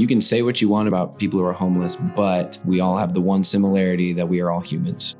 you 0.00 0.06
can 0.06 0.20
say 0.22 0.40
what 0.40 0.62
you 0.62 0.68
want 0.68 0.88
about 0.88 1.18
people 1.18 1.38
who 1.38 1.44
are 1.44 1.52
homeless, 1.52 1.94
but 1.94 2.58
we 2.64 2.80
all 2.80 2.96
have 2.96 3.12
the 3.12 3.20
one 3.20 3.44
similarity 3.44 4.14
that 4.14 4.26
we 4.26 4.40
are 4.40 4.50
all 4.50 4.60
humans. 4.60 5.14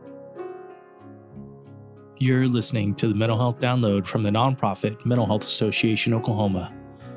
You're 2.16 2.48
listening 2.48 2.94
to 2.94 3.08
the 3.08 3.14
Mental 3.14 3.37
Health 3.37 3.60
Download 3.60 4.06
from 4.06 4.22
the 4.22 4.30
nonprofit 4.30 5.04
Mental 5.04 5.26
Health 5.26 5.44
Association 5.44 6.14
Oklahoma. 6.14 6.72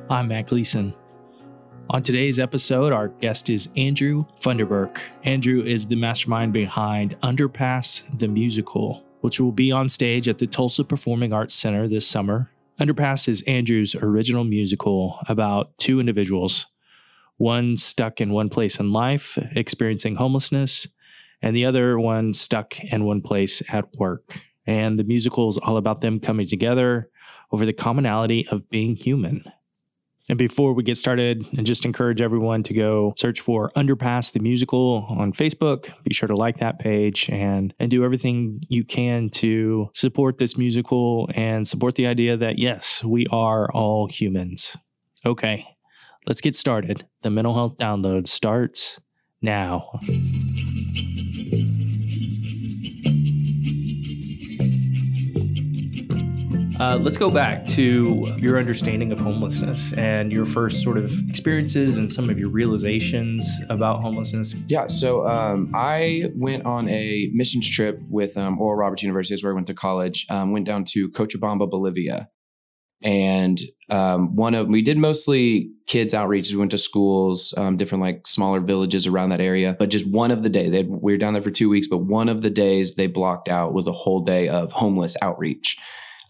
I'm 0.10 0.28
Matt 0.28 0.48
Gleason. 0.48 0.94
On 1.90 2.04
today's 2.04 2.38
episode, 2.38 2.92
our 2.92 3.08
guest 3.08 3.50
is 3.50 3.70
Andrew 3.78 4.26
Funderburk. 4.42 5.00
Andrew 5.24 5.62
is 5.62 5.86
the 5.86 5.96
mastermind 5.96 6.52
behind 6.52 7.18
Underpass 7.22 8.20
the 8.20 8.28
Musical, 8.28 9.06
which 9.22 9.40
will 9.40 9.54
be 9.54 9.72
on 9.72 9.88
stage 9.88 10.28
at 10.28 10.38
the 10.38 10.48
Tulsa 10.48 10.84
Performing 10.84 11.32
Arts 11.32 11.56
Center 11.56 11.88
this 11.88 12.06
summer. 12.06 12.50
Underpass 12.80 13.30
is 13.30 13.42
Andrew's 13.44 13.96
original 13.96 14.44
musical 14.44 15.20
about 15.30 15.78
two 15.78 16.00
individuals, 16.00 16.68
one 17.44 17.76
stuck 17.76 18.22
in 18.22 18.32
one 18.32 18.50
place 18.50 18.80
in 18.80 18.90
life, 18.90 19.38
experiencing 19.52 20.16
homelessness, 20.16 20.88
and 21.42 21.54
the 21.54 21.66
other 21.66 22.00
one 22.00 22.32
stuck 22.32 22.80
in 22.80 23.04
one 23.04 23.22
place 23.22 23.62
at 23.68 23.86
work. 23.98 24.42
And 24.66 24.98
the 24.98 25.04
musical 25.04 25.50
is 25.50 25.58
all 25.58 25.76
about 25.76 26.00
them 26.00 26.22
coming 26.22 26.48
together 26.48 27.10
over 27.52 27.66
the 27.66 27.74
commonality 27.74 28.48
of 28.48 28.70
being 28.70 28.96
human. 28.96 29.44
And 30.30 30.38
before 30.38 30.72
we 30.72 30.84
get 30.84 30.96
started, 30.96 31.46
and 31.58 31.68
just 31.68 31.86
encourage 31.86 32.22
everyone 32.22 32.64
to 32.64 32.74
go 32.74 33.14
search 33.18 33.42
for 33.42 33.72
Underpass 33.76 34.32
the 34.32 34.40
Musical 34.40 35.06
on 35.10 35.34
Facebook. 35.34 35.92
Be 36.06 36.14
sure 36.14 36.28
to 36.28 36.36
like 36.36 36.60
that 36.60 36.80
page 36.80 37.30
and 37.30 37.74
and 37.78 37.92
do 37.92 38.06
everything 38.06 38.62
you 38.70 38.86
can 38.86 39.30
to 39.32 39.90
support 39.94 40.38
this 40.38 40.58
musical 40.58 41.30
and 41.36 41.68
support 41.68 41.96
the 41.96 42.08
idea 42.08 42.38
that 42.38 42.58
yes, 42.58 43.04
we 43.04 43.28
are 43.32 43.70
all 43.74 44.08
humans. 44.08 44.78
Okay, 45.26 45.73
let's 46.26 46.42
get 46.42 46.56
started. 46.56 47.06
The 47.22 47.30
mental 47.30 47.54
health 47.54 47.78
download 47.78 48.28
starts 48.28 49.00
now. 49.42 50.00
Uh, 56.80 56.98
let's 56.98 57.18
go 57.18 57.30
back 57.30 57.66
to 57.66 58.28
your 58.38 58.58
understanding 58.58 59.12
of 59.12 59.20
homelessness 59.20 59.94
and 59.94 60.34
your 60.34 60.44
first 60.44 60.84
sort 60.84 60.98
of 60.98 61.14
experiences 61.30 61.98
and 61.98 62.12
some 62.12 62.30
of 62.30 62.40
your 62.40 62.50
realizations 62.50 63.62
about 63.70 64.02
homelessness. 64.02 64.54
Yeah, 64.68 64.88
so 64.88 65.26
um, 65.28 65.72
I 65.74 66.26
went 66.36 66.66
on 66.66 66.90
a 66.90 67.30
missions 67.32 67.70
trip 67.70 68.02
with 68.10 68.36
um, 68.38 68.60
Oral 68.60 68.78
Roberts 68.78 69.04
University, 69.04 69.36
is 69.36 69.44
where 69.44 69.54
I 69.54 69.56
went 69.56 69.68
to 69.68 69.74
college. 69.74 70.26
Um, 70.30 70.52
went 70.52 70.66
down 70.66 70.84
to 70.90 71.10
Cochabamba, 71.12 71.70
Bolivia, 71.70 72.28
and 73.04 73.62
um, 73.90 74.36
one 74.36 74.56
of 74.56 74.68
we 74.68 74.82
did 74.82 74.98
mostly 74.98 75.72
kids 75.86 76.14
outreach. 76.14 76.50
We 76.52 76.58
went 76.58 76.72
to 76.72 76.78
schools, 76.78 77.54
um, 77.58 77.78
different 77.78 78.02
like 78.02 78.28
smaller 78.28 78.62
villages 78.62 79.06
around 79.06 79.30
that 79.30 79.42
area. 79.42 79.76
But 79.78 79.90
just 79.90 80.08
one 80.08 80.32
of 80.32 80.42
the 80.42 80.50
day, 80.50 80.70
they 80.70 80.84
we 80.84 81.12
were 81.12 81.18
down 81.18 81.34
there 81.34 81.42
for 81.42 81.52
two 81.52 81.70
weeks. 81.70 81.88
But 81.88 81.98
one 81.98 82.30
of 82.30 82.42
the 82.42 82.50
days 82.50 82.96
they 82.96 83.08
blocked 83.08 83.50
out 83.50 83.74
was 83.74 83.88
a 83.88 83.92
whole 83.92 84.22
day 84.22 84.48
of 84.48 84.72
homeless 84.72 85.16
outreach. 85.22 85.78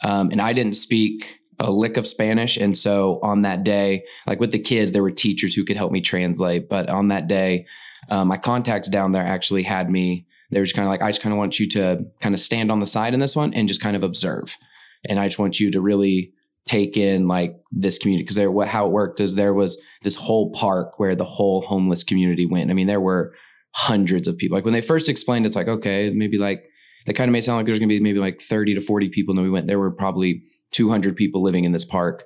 Um, 0.03 0.31
and 0.31 0.41
I 0.41 0.53
didn't 0.53 0.75
speak 0.75 1.39
a 1.59 1.71
lick 1.71 1.97
of 1.97 2.07
Spanish. 2.07 2.57
And 2.57 2.77
so 2.77 3.19
on 3.21 3.43
that 3.43 3.63
day, 3.63 4.03
like 4.25 4.39
with 4.39 4.51
the 4.51 4.59
kids, 4.59 4.91
there 4.91 5.03
were 5.03 5.11
teachers 5.11 5.53
who 5.53 5.63
could 5.63 5.77
help 5.77 5.91
me 5.91 6.01
translate. 6.01 6.67
But 6.67 6.89
on 6.89 7.09
that 7.09 7.27
day, 7.27 7.67
um, 8.09 8.27
my 8.27 8.37
contacts 8.37 8.89
down 8.89 9.11
there 9.11 9.23
actually 9.23 9.63
had 9.63 9.89
me. 9.89 10.25
They 10.49 10.59
were 10.59 10.65
just 10.65 10.75
kind 10.75 10.87
of 10.87 10.91
like, 10.91 11.01
I 11.01 11.09
just 11.09 11.21
kind 11.21 11.31
of 11.31 11.37
want 11.37 11.59
you 11.59 11.67
to 11.69 12.05
kind 12.19 12.35
of 12.35 12.41
stand 12.41 12.71
on 12.71 12.79
the 12.79 12.85
side 12.85 13.13
in 13.13 13.19
this 13.19 13.35
one 13.35 13.53
and 13.53 13.67
just 13.67 13.81
kind 13.81 13.95
of 13.95 14.03
observe. 14.03 14.57
And 15.05 15.19
I 15.19 15.27
just 15.27 15.39
want 15.39 15.59
you 15.59 15.71
to 15.71 15.79
really 15.79 16.33
take 16.73 16.97
in 16.97 17.27
like 17.27 17.55
this 17.71 17.97
community 17.97 18.23
because 18.23 18.35
there 18.35 18.51
what 18.51 18.67
how 18.67 18.87
it 18.87 18.91
worked 18.91 19.19
is 19.19 19.35
there 19.35 19.53
was 19.53 19.79
this 20.01 20.15
whole 20.15 20.51
park 20.51 20.99
where 20.99 21.15
the 21.15 21.23
whole 21.23 21.61
homeless 21.61 22.03
community 22.03 22.45
went. 22.45 22.71
I 22.71 22.73
mean, 22.73 22.87
there 22.87 23.01
were 23.01 23.33
hundreds 23.75 24.27
of 24.27 24.37
people. 24.37 24.57
Like 24.57 24.65
when 24.65 24.73
they 24.73 24.81
first 24.81 25.07
explained, 25.09 25.45
it's 25.45 25.55
like 25.55 25.67
okay, 25.67 26.09
maybe 26.09 26.37
like 26.37 26.63
that 27.05 27.13
kind 27.13 27.29
of 27.29 27.33
made 27.33 27.43
sound 27.43 27.57
like 27.57 27.65
there's 27.65 27.79
going 27.79 27.89
to 27.89 27.95
be 27.95 28.01
maybe 28.01 28.19
like 28.19 28.39
30 28.39 28.75
to 28.75 28.81
40 28.81 29.09
people. 29.09 29.33
And 29.33 29.37
then 29.37 29.43
we 29.43 29.51
went, 29.51 29.67
there 29.67 29.79
were 29.79 29.91
probably 29.91 30.43
200 30.71 31.15
people 31.15 31.43
living 31.43 31.65
in 31.65 31.73
this 31.73 31.85
park 31.85 32.23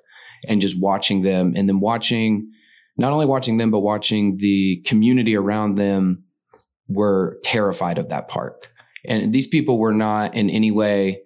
and 0.48 0.62
just 0.62 0.80
watching 0.80 1.24
them 1.24 1.54
and 1.56 1.68
then 1.68 1.80
watching, 1.80 2.52
not 2.96 3.12
only 3.12 3.26
watching 3.26 3.58
them, 3.58 3.72
but 3.72 3.80
watching 3.80 4.38
the 4.38 4.82
community 4.86 5.36
around 5.36 5.76
them 5.76 6.24
were 6.88 7.40
terrified 7.44 7.98
of 7.98 8.10
that 8.10 8.28
park. 8.28 8.72
And 9.06 9.34
these 9.34 9.48
people 9.48 9.80
were 9.80 9.94
not 9.94 10.36
in 10.36 10.50
any 10.50 10.70
way 10.70 11.22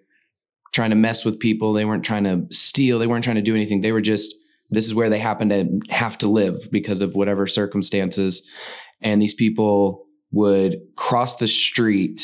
trying 0.71 0.91
to 0.91 0.95
mess 0.95 1.25
with 1.25 1.39
people. 1.39 1.73
They 1.73 1.85
weren't 1.85 2.05
trying 2.05 2.23
to 2.23 2.45
steal. 2.51 2.99
They 2.99 3.07
weren't 3.07 3.23
trying 3.23 3.35
to 3.35 3.41
do 3.41 3.55
anything. 3.55 3.81
They 3.81 3.91
were 3.91 4.01
just, 4.01 4.35
this 4.69 4.85
is 4.85 4.95
where 4.95 5.09
they 5.09 5.19
happen 5.19 5.49
to 5.49 5.79
have 5.89 6.17
to 6.19 6.29
live 6.29 6.69
because 6.71 7.01
of 7.01 7.13
whatever 7.13 7.47
circumstances. 7.47 8.47
And 9.01 9.21
these 9.21 9.33
people 9.33 10.05
would 10.31 10.77
cross 10.95 11.35
the 11.35 11.47
street 11.47 12.21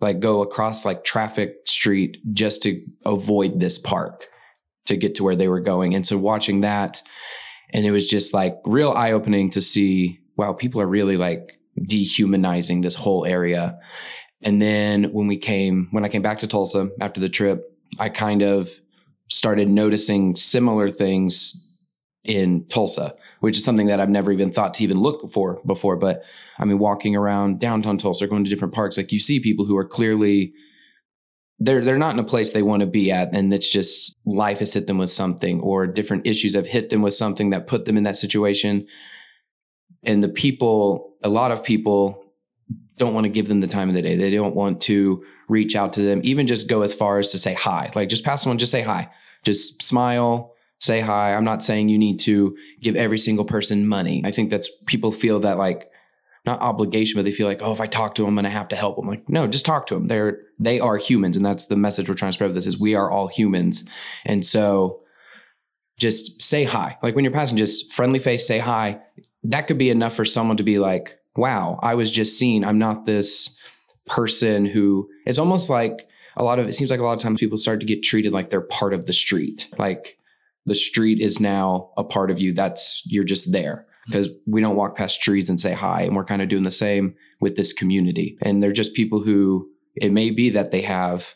like 0.00 0.20
go 0.20 0.42
across 0.42 0.84
like 0.84 1.04
traffic 1.04 1.54
street 1.66 2.18
just 2.32 2.62
to 2.62 2.80
avoid 3.04 3.60
this 3.60 3.78
park 3.78 4.26
to 4.86 4.96
get 4.96 5.14
to 5.14 5.24
where 5.24 5.36
they 5.36 5.48
were 5.48 5.60
going. 5.60 5.94
And 5.94 6.06
so 6.06 6.18
watching 6.18 6.60
that, 6.60 7.02
and 7.72 7.86
it 7.86 7.90
was 7.90 8.08
just 8.08 8.34
like 8.34 8.56
real 8.64 8.92
eye 8.92 9.12
opening 9.12 9.50
to 9.50 9.62
see, 9.62 10.20
wow, 10.36 10.52
people 10.52 10.80
are 10.80 10.86
really 10.86 11.16
like 11.16 11.58
dehumanizing 11.82 12.82
this 12.82 12.94
whole 12.94 13.24
area. 13.24 13.78
And 14.42 14.60
then 14.60 15.04
when 15.04 15.26
we 15.26 15.38
came, 15.38 15.88
when 15.90 16.04
I 16.04 16.08
came 16.08 16.22
back 16.22 16.38
to 16.38 16.46
Tulsa 16.46 16.90
after 17.00 17.20
the 17.20 17.30
trip, 17.30 17.62
I 17.98 18.08
kind 18.08 18.42
of 18.42 18.70
started 19.28 19.68
noticing 19.68 20.36
similar 20.36 20.90
things 20.90 21.76
in 22.24 22.66
Tulsa 22.68 23.14
which 23.44 23.58
is 23.58 23.64
something 23.64 23.88
that 23.88 24.00
I've 24.00 24.08
never 24.08 24.32
even 24.32 24.50
thought 24.50 24.72
to 24.74 24.84
even 24.84 24.98
look 24.98 25.30
for 25.30 25.60
before. 25.66 25.96
But 25.96 26.24
I 26.58 26.64
mean, 26.64 26.78
walking 26.78 27.14
around 27.14 27.60
downtown 27.60 27.98
Tulsa, 27.98 28.26
going 28.26 28.42
to 28.42 28.48
different 28.48 28.72
parks, 28.72 28.96
like 28.96 29.12
you 29.12 29.18
see 29.18 29.38
people 29.38 29.66
who 29.66 29.76
are 29.76 29.86
clearly 29.86 30.54
they're 31.58 31.84
they're 31.84 31.98
not 31.98 32.14
in 32.14 32.18
a 32.18 32.24
place 32.24 32.50
they 32.50 32.62
want 32.62 32.80
to 32.80 32.86
be 32.86 33.12
at, 33.12 33.34
and 33.34 33.52
it's 33.52 33.68
just 33.68 34.16
life 34.24 34.60
has 34.60 34.72
hit 34.72 34.86
them 34.86 34.96
with 34.96 35.10
something, 35.10 35.60
or 35.60 35.86
different 35.86 36.26
issues 36.26 36.54
have 36.54 36.66
hit 36.66 36.88
them 36.88 37.02
with 37.02 37.12
something 37.12 37.50
that 37.50 37.66
put 37.66 37.84
them 37.84 37.98
in 37.98 38.04
that 38.04 38.16
situation. 38.16 38.86
And 40.02 40.22
the 40.22 40.28
people, 40.30 41.14
a 41.22 41.28
lot 41.28 41.52
of 41.52 41.62
people 41.62 42.23
don't 42.96 43.14
want 43.14 43.24
to 43.24 43.30
give 43.30 43.48
them 43.48 43.60
the 43.60 43.66
time 43.66 43.88
of 43.88 43.94
the 43.94 44.02
day. 44.02 44.16
They 44.16 44.30
don't 44.30 44.54
want 44.54 44.80
to 44.82 45.24
reach 45.48 45.76
out 45.76 45.92
to 45.94 46.02
them, 46.02 46.20
even 46.24 46.46
just 46.46 46.68
go 46.68 46.82
as 46.82 46.94
far 46.94 47.18
as 47.18 47.28
to 47.28 47.38
say 47.38 47.54
hi. 47.54 47.90
Like 47.94 48.08
just 48.08 48.24
pass 48.24 48.42
someone, 48.42 48.58
just 48.58 48.72
say 48.72 48.82
hi, 48.82 49.10
just 49.44 49.82
smile, 49.82 50.54
say 50.78 51.00
hi. 51.00 51.34
I'm 51.34 51.44
not 51.44 51.64
saying 51.64 51.88
you 51.88 51.98
need 51.98 52.20
to 52.20 52.56
give 52.80 52.96
every 52.96 53.18
single 53.18 53.44
person 53.44 53.86
money. 53.86 54.22
I 54.24 54.30
think 54.30 54.50
that's 54.50 54.70
people 54.86 55.10
feel 55.10 55.40
that 55.40 55.58
like 55.58 55.90
not 56.46 56.60
obligation, 56.60 57.16
but 57.16 57.24
they 57.24 57.32
feel 57.32 57.46
like, 57.46 57.62
oh, 57.62 57.72
if 57.72 57.80
I 57.80 57.86
talk 57.86 58.14
to 58.16 58.22
them, 58.22 58.30
I'm 58.30 58.34
gonna 58.36 58.50
have 58.50 58.68
to 58.68 58.76
help 58.76 58.96
them. 58.96 59.08
Like, 59.08 59.28
no, 59.28 59.46
just 59.46 59.64
talk 59.64 59.86
to 59.86 59.94
them. 59.94 60.08
They're 60.08 60.40
they 60.58 60.78
are 60.78 60.96
humans, 60.96 61.36
and 61.36 61.44
that's 61.44 61.66
the 61.66 61.76
message 61.76 62.08
we're 62.08 62.14
trying 62.14 62.30
to 62.30 62.34
spread 62.34 62.48
with 62.48 62.56
this 62.56 62.66
is 62.66 62.78
we 62.78 62.94
are 62.94 63.10
all 63.10 63.28
humans. 63.28 63.84
And 64.24 64.46
so 64.46 65.00
just 65.98 66.42
say 66.42 66.64
hi. 66.64 66.98
Like 67.02 67.14
when 67.14 67.24
you're 67.24 67.32
passing, 67.32 67.56
just 67.56 67.92
friendly 67.92 68.18
face, 68.18 68.46
say 68.46 68.58
hi. 68.58 69.00
That 69.42 69.66
could 69.66 69.78
be 69.78 69.90
enough 69.90 70.14
for 70.14 70.24
someone 70.24 70.56
to 70.56 70.62
be 70.62 70.78
like, 70.78 71.18
wow, 71.36 71.78
I 71.82 71.94
was 71.94 72.10
just 72.10 72.38
seen. 72.38 72.64
I'm 72.64 72.78
not 72.78 73.04
this 73.04 73.56
person 74.06 74.66
who 74.66 75.08
it's 75.26 75.38
almost 75.38 75.70
like 75.70 76.06
a 76.36 76.44
lot 76.44 76.58
of 76.58 76.68
it 76.68 76.74
seems 76.74 76.90
like 76.90 77.00
a 77.00 77.04
lot 77.04 77.14
of 77.14 77.20
times 77.20 77.40
people 77.40 77.58
start 77.58 77.80
to 77.80 77.86
get 77.86 78.02
treated 78.02 78.32
like 78.32 78.50
they're 78.50 78.60
part 78.60 78.92
of 78.92 79.06
the 79.06 79.12
street. 79.12 79.68
Like 79.78 80.18
the 80.66 80.74
street 80.74 81.20
is 81.20 81.40
now 81.40 81.90
a 81.96 82.04
part 82.04 82.30
of 82.30 82.38
you. 82.38 82.52
That's 82.52 83.02
you're 83.06 83.24
just 83.24 83.52
there 83.52 83.86
hmm. 84.06 84.12
because 84.12 84.30
we 84.46 84.60
don't 84.60 84.76
walk 84.76 84.96
past 84.96 85.22
trees 85.22 85.48
and 85.48 85.60
say 85.60 85.72
hi. 85.72 86.02
And 86.02 86.16
we're 86.16 86.24
kind 86.24 86.42
of 86.42 86.48
doing 86.48 86.64
the 86.64 86.70
same 86.70 87.14
with 87.40 87.56
this 87.56 87.72
community. 87.72 88.36
And 88.42 88.62
they're 88.62 88.72
just 88.72 88.94
people 88.94 89.22
who 89.22 89.68
it 89.96 90.12
may 90.12 90.30
be 90.30 90.50
that 90.50 90.70
they 90.70 90.82
have 90.82 91.34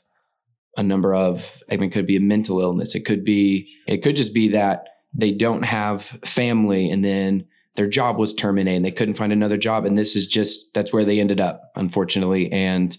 a 0.76 0.82
number 0.82 1.14
of, 1.14 1.62
I 1.70 1.76
mean, 1.76 1.90
it 1.90 1.92
could 1.92 2.06
be 2.06 2.16
a 2.16 2.20
mental 2.20 2.60
illness. 2.60 2.94
It 2.94 3.04
could 3.04 3.24
be, 3.24 3.68
it 3.86 4.02
could 4.02 4.16
just 4.16 4.34
be 4.34 4.48
that 4.48 4.88
they 5.12 5.32
don't 5.32 5.64
have 5.64 6.02
family 6.24 6.90
and 6.90 7.04
then 7.04 7.46
their 7.78 7.86
job 7.86 8.18
was 8.18 8.34
terminated 8.34 8.76
and 8.76 8.84
they 8.84 8.90
couldn't 8.90 9.14
find 9.14 9.32
another 9.32 9.56
job. 9.56 9.86
And 9.86 9.96
this 9.96 10.16
is 10.16 10.26
just, 10.26 10.74
that's 10.74 10.92
where 10.92 11.04
they 11.04 11.20
ended 11.20 11.40
up, 11.40 11.70
unfortunately. 11.76 12.50
And, 12.50 12.98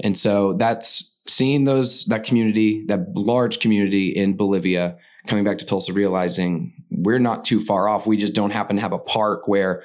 and 0.00 0.18
so 0.18 0.54
that's 0.54 1.20
seeing 1.28 1.64
those, 1.64 2.06
that 2.06 2.24
community, 2.24 2.86
that 2.88 3.06
large 3.14 3.60
community 3.60 4.08
in 4.08 4.34
Bolivia 4.34 4.96
coming 5.26 5.44
back 5.44 5.58
to 5.58 5.66
Tulsa, 5.66 5.92
realizing 5.92 6.72
we're 6.90 7.18
not 7.18 7.44
too 7.44 7.60
far 7.60 7.86
off. 7.86 8.06
We 8.06 8.16
just 8.16 8.32
don't 8.32 8.50
happen 8.50 8.76
to 8.76 8.82
have 8.82 8.92
a 8.92 8.98
park 8.98 9.46
where 9.46 9.82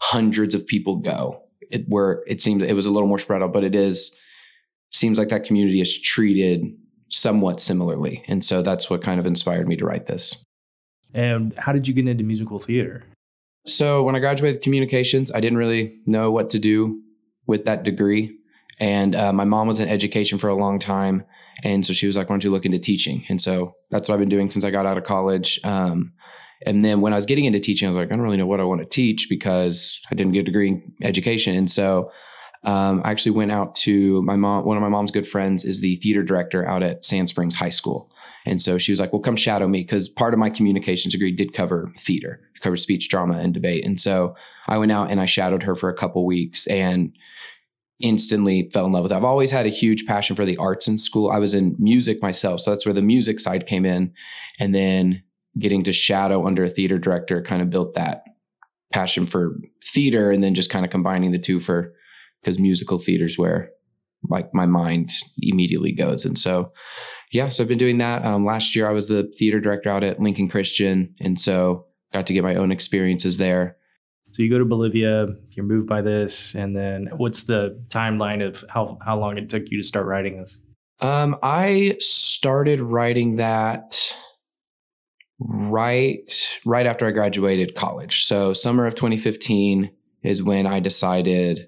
hundreds 0.00 0.54
of 0.54 0.66
people 0.66 0.96
go. 0.96 1.42
It, 1.70 1.84
where 1.86 2.22
it 2.26 2.40
seems 2.40 2.62
it 2.62 2.74
was 2.74 2.86
a 2.86 2.90
little 2.90 3.08
more 3.08 3.18
spread 3.18 3.42
out, 3.42 3.52
but 3.52 3.64
it 3.64 3.74
is 3.74 4.14
seems 4.92 5.18
like 5.18 5.28
that 5.28 5.44
community 5.44 5.80
is 5.80 6.00
treated 6.00 6.62
somewhat 7.10 7.60
similarly, 7.60 8.22
and 8.28 8.44
so 8.44 8.62
that's 8.62 8.88
what 8.88 9.02
kind 9.02 9.18
of 9.18 9.26
inspired 9.26 9.66
me 9.66 9.74
to 9.76 9.84
write 9.84 10.06
this. 10.06 10.44
And 11.14 11.54
how 11.56 11.72
did 11.72 11.88
you 11.88 11.94
get 11.94 12.06
into 12.06 12.22
musical 12.22 12.58
theater? 12.58 13.04
So 13.66 14.02
when 14.02 14.16
I 14.16 14.18
graduated 14.18 14.62
communications, 14.62 15.30
I 15.32 15.40
didn't 15.40 15.58
really 15.58 16.00
know 16.06 16.30
what 16.30 16.50
to 16.50 16.58
do 16.58 17.00
with 17.46 17.64
that 17.64 17.82
degree, 17.82 18.36
and 18.80 19.14
uh, 19.14 19.32
my 19.32 19.44
mom 19.44 19.68
was 19.68 19.80
in 19.80 19.88
education 19.88 20.38
for 20.38 20.48
a 20.48 20.56
long 20.56 20.78
time, 20.78 21.24
and 21.62 21.84
so 21.84 21.92
she 21.92 22.06
was 22.06 22.16
like, 22.16 22.28
why 22.28 22.34
don't 22.34 22.44
you 22.44 22.50
look 22.50 22.66
into 22.66 22.78
teaching? 22.78 23.24
And 23.28 23.40
so 23.40 23.74
that's 23.90 24.08
what 24.08 24.14
I've 24.14 24.20
been 24.20 24.28
doing 24.28 24.50
since 24.50 24.64
I 24.64 24.70
got 24.70 24.86
out 24.86 24.98
of 24.98 25.04
college. 25.04 25.60
Um, 25.64 26.12
And 26.66 26.84
then 26.84 27.00
when 27.00 27.12
I 27.12 27.16
was 27.16 27.26
getting 27.26 27.44
into 27.44 27.60
teaching, 27.60 27.86
I 27.86 27.90
was 27.90 27.96
like, 27.96 28.08
I 28.10 28.16
don't 28.16 28.24
really 28.24 28.38
know 28.38 28.46
what 28.46 28.60
I 28.60 28.64
want 28.64 28.80
to 28.80 28.88
teach 28.88 29.28
because 29.28 30.00
I 30.10 30.14
didn't 30.14 30.32
get 30.32 30.40
a 30.40 30.44
degree 30.44 30.68
in 30.68 30.94
education. 31.02 31.54
And 31.54 31.70
so 31.70 32.10
um, 32.62 33.02
I 33.04 33.10
actually 33.10 33.32
went 33.32 33.52
out 33.52 33.74
to 33.84 34.22
my 34.22 34.36
mom. 34.36 34.64
One 34.64 34.76
of 34.76 34.82
my 34.82 34.88
mom's 34.88 35.10
good 35.10 35.26
friends 35.26 35.64
is 35.64 35.80
the 35.80 35.96
theater 35.96 36.22
director 36.22 36.66
out 36.66 36.82
at 36.82 37.04
Sand 37.04 37.28
Springs 37.28 37.56
High 37.56 37.68
School. 37.70 38.10
And 38.44 38.60
so 38.60 38.76
she 38.76 38.92
was 38.92 39.00
like, 39.00 39.12
well, 39.12 39.22
come 39.22 39.36
shadow 39.36 39.66
me 39.66 39.82
because 39.82 40.08
part 40.08 40.34
of 40.34 40.40
my 40.40 40.50
communications 40.50 41.12
degree 41.12 41.32
did 41.32 41.54
cover 41.54 41.90
theater, 41.98 42.40
cover 42.60 42.76
speech, 42.76 43.08
drama, 43.08 43.38
and 43.38 43.54
debate. 43.54 43.84
And 43.84 44.00
so 44.00 44.36
I 44.68 44.76
went 44.76 44.92
out 44.92 45.10
and 45.10 45.20
I 45.20 45.26
shadowed 45.26 45.62
her 45.62 45.74
for 45.74 45.88
a 45.88 45.96
couple 45.96 46.26
weeks 46.26 46.66
and 46.66 47.16
instantly 48.00 48.68
fell 48.72 48.86
in 48.86 48.92
love 48.92 49.04
with 49.04 49.12
it. 49.12 49.14
I've 49.14 49.24
always 49.24 49.50
had 49.50 49.66
a 49.66 49.70
huge 49.70 50.04
passion 50.04 50.36
for 50.36 50.44
the 50.44 50.58
arts 50.58 50.88
in 50.88 50.98
school. 50.98 51.30
I 51.30 51.38
was 51.38 51.54
in 51.54 51.74
music 51.78 52.20
myself. 52.20 52.60
So 52.60 52.70
that's 52.70 52.84
where 52.84 52.92
the 52.92 53.02
music 53.02 53.40
side 53.40 53.66
came 53.66 53.86
in. 53.86 54.12
And 54.60 54.74
then 54.74 55.22
getting 55.58 55.84
to 55.84 55.92
shadow 55.92 56.46
under 56.46 56.64
a 56.64 56.70
theater 56.70 56.98
director 56.98 57.40
kind 57.40 57.62
of 57.62 57.70
built 57.70 57.94
that 57.94 58.24
passion 58.92 59.26
for 59.26 59.56
theater 59.82 60.30
and 60.30 60.42
then 60.42 60.54
just 60.54 60.70
kind 60.70 60.84
of 60.84 60.90
combining 60.90 61.30
the 61.30 61.38
two 61.38 61.60
for 61.60 61.94
because 62.42 62.58
musical 62.58 62.98
theater's 62.98 63.38
where 63.38 63.70
like 64.28 64.52
my 64.52 64.66
mind 64.66 65.10
immediately 65.40 65.92
goes. 65.92 66.24
And 66.24 66.38
so, 66.38 66.72
yeah, 67.34 67.48
so 67.48 67.64
I've 67.64 67.68
been 67.68 67.78
doing 67.78 67.98
that. 67.98 68.24
Um, 68.24 68.44
last 68.44 68.76
year, 68.76 68.88
I 68.88 68.92
was 68.92 69.08
the 69.08 69.24
theater 69.24 69.58
director 69.58 69.90
out 69.90 70.04
at 70.04 70.20
Lincoln 70.20 70.48
Christian, 70.48 71.16
and 71.20 71.38
so 71.38 71.84
got 72.12 72.28
to 72.28 72.32
get 72.32 72.44
my 72.44 72.54
own 72.54 72.70
experiences 72.70 73.38
there. 73.38 73.76
So 74.30 74.42
you 74.42 74.48
go 74.48 74.60
to 74.60 74.64
Bolivia, 74.64 75.26
you're 75.50 75.66
moved 75.66 75.88
by 75.88 76.00
this, 76.00 76.54
and 76.54 76.76
then 76.76 77.08
what's 77.16 77.42
the 77.42 77.82
timeline 77.88 78.44
of 78.44 78.64
how 78.70 78.98
how 79.04 79.18
long 79.18 79.36
it 79.36 79.50
took 79.50 79.64
you 79.68 79.78
to 79.78 79.82
start 79.82 80.06
writing 80.06 80.38
this? 80.38 80.60
Um, 81.00 81.36
I 81.42 81.96
started 81.98 82.80
writing 82.80 83.34
that 83.36 84.00
right 85.40 86.48
right 86.64 86.86
after 86.86 87.04
I 87.04 87.10
graduated 87.10 87.74
college. 87.74 88.26
So 88.26 88.52
summer 88.52 88.86
of 88.86 88.94
2015 88.94 89.90
is 90.22 90.40
when 90.40 90.66
I 90.68 90.78
decided 90.78 91.66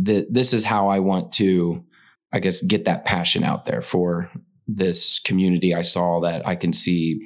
that 0.00 0.32
this 0.32 0.54
is 0.54 0.64
how 0.64 0.88
I 0.88 1.00
want 1.00 1.32
to, 1.34 1.84
I 2.32 2.40
guess, 2.40 2.62
get 2.62 2.86
that 2.86 3.04
passion 3.04 3.44
out 3.44 3.66
there 3.66 3.82
for 3.82 4.30
this 4.66 5.18
community 5.18 5.74
I 5.74 5.82
saw 5.82 6.20
that 6.20 6.46
I 6.46 6.56
can 6.56 6.72
see 6.72 7.20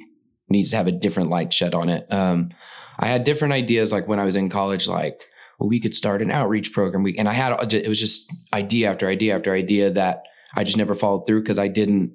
needs 0.49 0.71
to 0.71 0.77
have 0.77 0.87
a 0.87 0.91
different 0.91 1.29
light 1.29 1.53
shed 1.53 1.73
on 1.73 1.89
it. 1.89 2.11
Um, 2.11 2.49
I 2.97 3.07
had 3.07 3.23
different 3.23 3.53
ideas 3.53 3.91
like 3.91 4.07
when 4.07 4.19
I 4.19 4.25
was 4.25 4.35
in 4.35 4.49
college, 4.49 4.87
like, 4.87 5.23
well, 5.59 5.69
we 5.69 5.79
could 5.79 5.95
start 5.95 6.21
an 6.21 6.31
outreach 6.31 6.73
program. 6.73 7.03
We, 7.03 7.17
and 7.17 7.29
I 7.29 7.33
had, 7.33 7.73
it 7.73 7.87
was 7.87 7.99
just 7.99 8.29
idea 8.53 8.89
after 8.89 9.07
idea 9.07 9.35
after 9.35 9.53
idea 9.53 9.91
that 9.91 10.23
I 10.55 10.63
just 10.63 10.77
never 10.77 10.93
followed 10.93 11.27
through 11.27 11.41
because 11.41 11.59
I 11.59 11.67
didn't, 11.67 12.13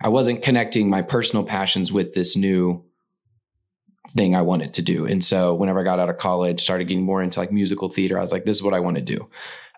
I 0.00 0.08
wasn't 0.08 0.42
connecting 0.42 0.90
my 0.90 1.02
personal 1.02 1.44
passions 1.44 1.90
with 1.90 2.14
this 2.14 2.36
new 2.36 2.84
thing 4.10 4.36
I 4.36 4.42
wanted 4.42 4.74
to 4.74 4.82
do. 4.82 5.06
And 5.06 5.24
so 5.24 5.54
whenever 5.54 5.80
I 5.80 5.84
got 5.84 5.98
out 5.98 6.10
of 6.10 6.18
college, 6.18 6.60
started 6.60 6.88
getting 6.88 7.04
more 7.04 7.22
into 7.22 7.40
like 7.40 7.50
musical 7.50 7.88
theater, 7.88 8.18
I 8.18 8.20
was 8.20 8.32
like, 8.32 8.44
this 8.44 8.58
is 8.58 8.62
what 8.62 8.74
I 8.74 8.80
want 8.80 8.96
to 8.96 9.02
do. 9.02 9.30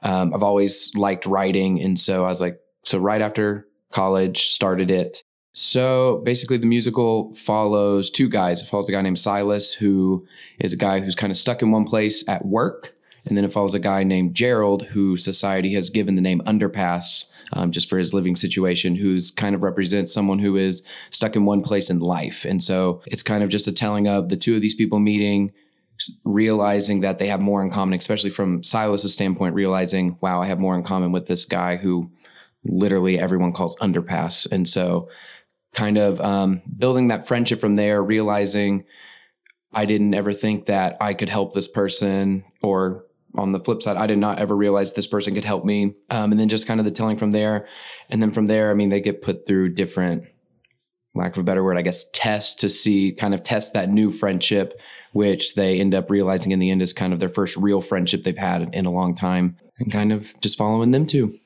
Um, 0.03 0.35
I've 0.35 0.43
always 0.43 0.91
liked 0.97 1.27
writing. 1.27 1.81
And 1.81 1.99
so 1.99 2.25
I 2.25 2.29
was 2.29 2.41
like, 2.41 2.59
so 2.85 2.99
right 2.99 3.23
after 3.23 3.69
college, 3.93 4.49
started 4.49 4.91
it. 4.91 5.23
So 5.53 6.21
basically, 6.25 6.59
the 6.59 6.67
musical 6.67 7.35
follows 7.35 8.11
two 8.11 8.29
guys. 8.29 8.61
It 8.61 8.69
follows 8.69 8.89
a 8.89 8.93
guy 8.93 9.01
named 9.01 9.19
Silas, 9.19 9.73
who 9.73 10.27
is 10.59 10.75
a 10.75 10.77
guy 10.77 11.01
who's 11.01 11.15
kind 11.15 11.31
of 11.31 11.37
stuck 11.37 11.63
in 11.63 11.71
one 11.71 11.87
place 11.87 12.23
at 12.29 12.45
work. 12.45 12.95
And 13.25 13.37
then 13.37 13.45
it 13.45 13.53
follows 13.53 13.75
a 13.75 13.81
guy 13.81 14.05
named 14.05 14.35
Gerald, 14.35 14.87
who 14.87 15.17
society 15.17 15.75
has 15.75 15.91
given 15.91 16.15
the 16.15 16.23
name 16.23 16.43
Underpass 16.47 17.25
um, 17.55 17.73
just 17.73 17.89
for 17.89 17.99
his 17.99 18.15
living 18.15 18.37
situation, 18.37 18.95
who's 18.95 19.31
kind 19.31 19.55
of 19.55 19.63
represents 19.63 20.13
someone 20.13 20.39
who 20.39 20.57
is 20.57 20.83
stuck 21.11 21.35
in 21.35 21.45
one 21.45 21.63
place 21.63 21.91
in 21.91 21.99
life. 21.99 22.45
And 22.45 22.63
so 22.63 23.03
it's 23.07 23.23
kind 23.23 23.43
of 23.43 23.49
just 23.49 23.67
a 23.67 23.73
telling 23.73 24.07
of 24.07 24.29
the 24.29 24.37
two 24.37 24.55
of 24.55 24.61
these 24.61 24.75
people 24.75 25.01
meeting, 25.01 25.53
realizing 26.25 27.01
that 27.01 27.19
they 27.19 27.27
have 27.27 27.41
more 27.41 27.63
in 27.63 27.71
common, 27.71 27.99
especially 27.99 28.31
from 28.31 28.63
Silas's 28.63 29.13
standpoint, 29.13 29.55
realizing, 29.55 30.19
wow, 30.21 30.41
I 30.41 30.47
have 30.47 30.61
more 30.61 30.77
in 30.77 30.85
common 30.85 31.11
with 31.11 31.27
this 31.27 31.47
guy 31.47 31.77
who 31.77 32.11
literally 32.65 33.19
everyone 33.19 33.53
calls 33.53 33.77
underpass. 33.77 34.51
And 34.51 34.69
so 34.69 35.09
kind 35.75 35.99
of 35.99 36.21
um, 36.21 36.63
building 36.79 37.09
that 37.09 37.29
friendship 37.29 37.61
from 37.61 37.77
there, 37.77 38.03
realizing 38.03 38.85
I 39.73 39.85
didn't 39.85 40.15
ever 40.15 40.33
think 40.33 40.67
that 40.67 40.97
I 41.01 41.15
could 41.15 41.29
help 41.29 41.53
this 41.53 41.69
person 41.69 42.45
or 42.63 43.05
on 43.35 43.53
the 43.53 43.61
flip 43.61 43.83
side, 43.83 43.99
I 43.99 44.07
did 44.07 44.19
not 44.19 44.39
ever 44.39 44.57
realize 44.57 44.93
this 44.93 45.07
person 45.07 45.35
could 45.35 45.45
help 45.45 45.65
me. 45.65 45.95
Um, 46.09 46.33
and 46.33 46.41
then 46.41 46.49
just 46.49 46.67
kind 46.67 46.81
of 46.81 46.85
the 46.85 46.91
telling 46.91 47.19
from 47.19 47.33
there. 47.33 47.69
And 48.09 48.23
then 48.23 48.33
from 48.33 48.47
there, 48.47 48.71
I 48.71 48.75
mean, 48.75 48.89
they 48.89 49.01
get 49.01 49.21
put 49.21 49.47
through 49.47 49.75
different, 49.75 50.25
lack 51.15 51.33
of 51.33 51.39
a 51.39 51.45
better 51.45 51.63
word, 51.63 51.77
I 51.77 51.83
guess, 51.83 52.09
tests 52.13 52.55
to 52.57 52.71
see, 52.71 53.13
kind 53.13 53.35
of 53.35 53.43
test 53.43 53.75
that 53.75 53.91
new 53.91 54.11
friendship, 54.11 54.81
which 55.13 55.55
they 55.55 55.79
end 55.79 55.95
up 55.95 56.11
realizing 56.11 56.53
in 56.53 56.59
the 56.59 56.71
end 56.71 56.81
is 56.81 56.95
kind 56.95 57.13
of 57.13 57.21
their 57.21 57.29
first 57.29 57.57
real 57.59 57.83
friendship 57.83 58.25
they've 58.25 58.39
had 58.39 58.71
in 58.75 58.87
a 58.87 58.91
long 58.91 59.15
time 59.15 59.59
and 59.79 59.93
kind 59.93 60.13
of 60.13 60.33
just 60.41 60.57
following 60.57 60.93
them 60.93 61.07
too 61.07 61.39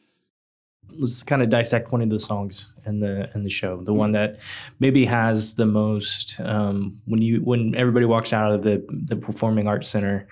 let's 0.96 1.22
kind 1.22 1.42
of 1.42 1.50
dissect 1.50 1.92
one 1.92 2.02
of 2.02 2.10
the 2.10 2.18
songs 2.18 2.72
in 2.86 3.00
the 3.00 3.30
in 3.34 3.42
the 3.42 3.50
show 3.50 3.82
the 3.82 3.94
one 3.94 4.12
that 4.12 4.38
maybe 4.78 5.04
has 5.04 5.54
the 5.54 5.66
most 5.66 6.38
um, 6.40 7.00
when 7.06 7.22
you 7.22 7.40
when 7.40 7.74
everybody 7.74 8.06
walks 8.06 8.32
out 8.32 8.52
of 8.52 8.62
the 8.62 8.84
the 8.90 9.16
performing 9.16 9.66
arts 9.66 9.88
center 9.88 10.26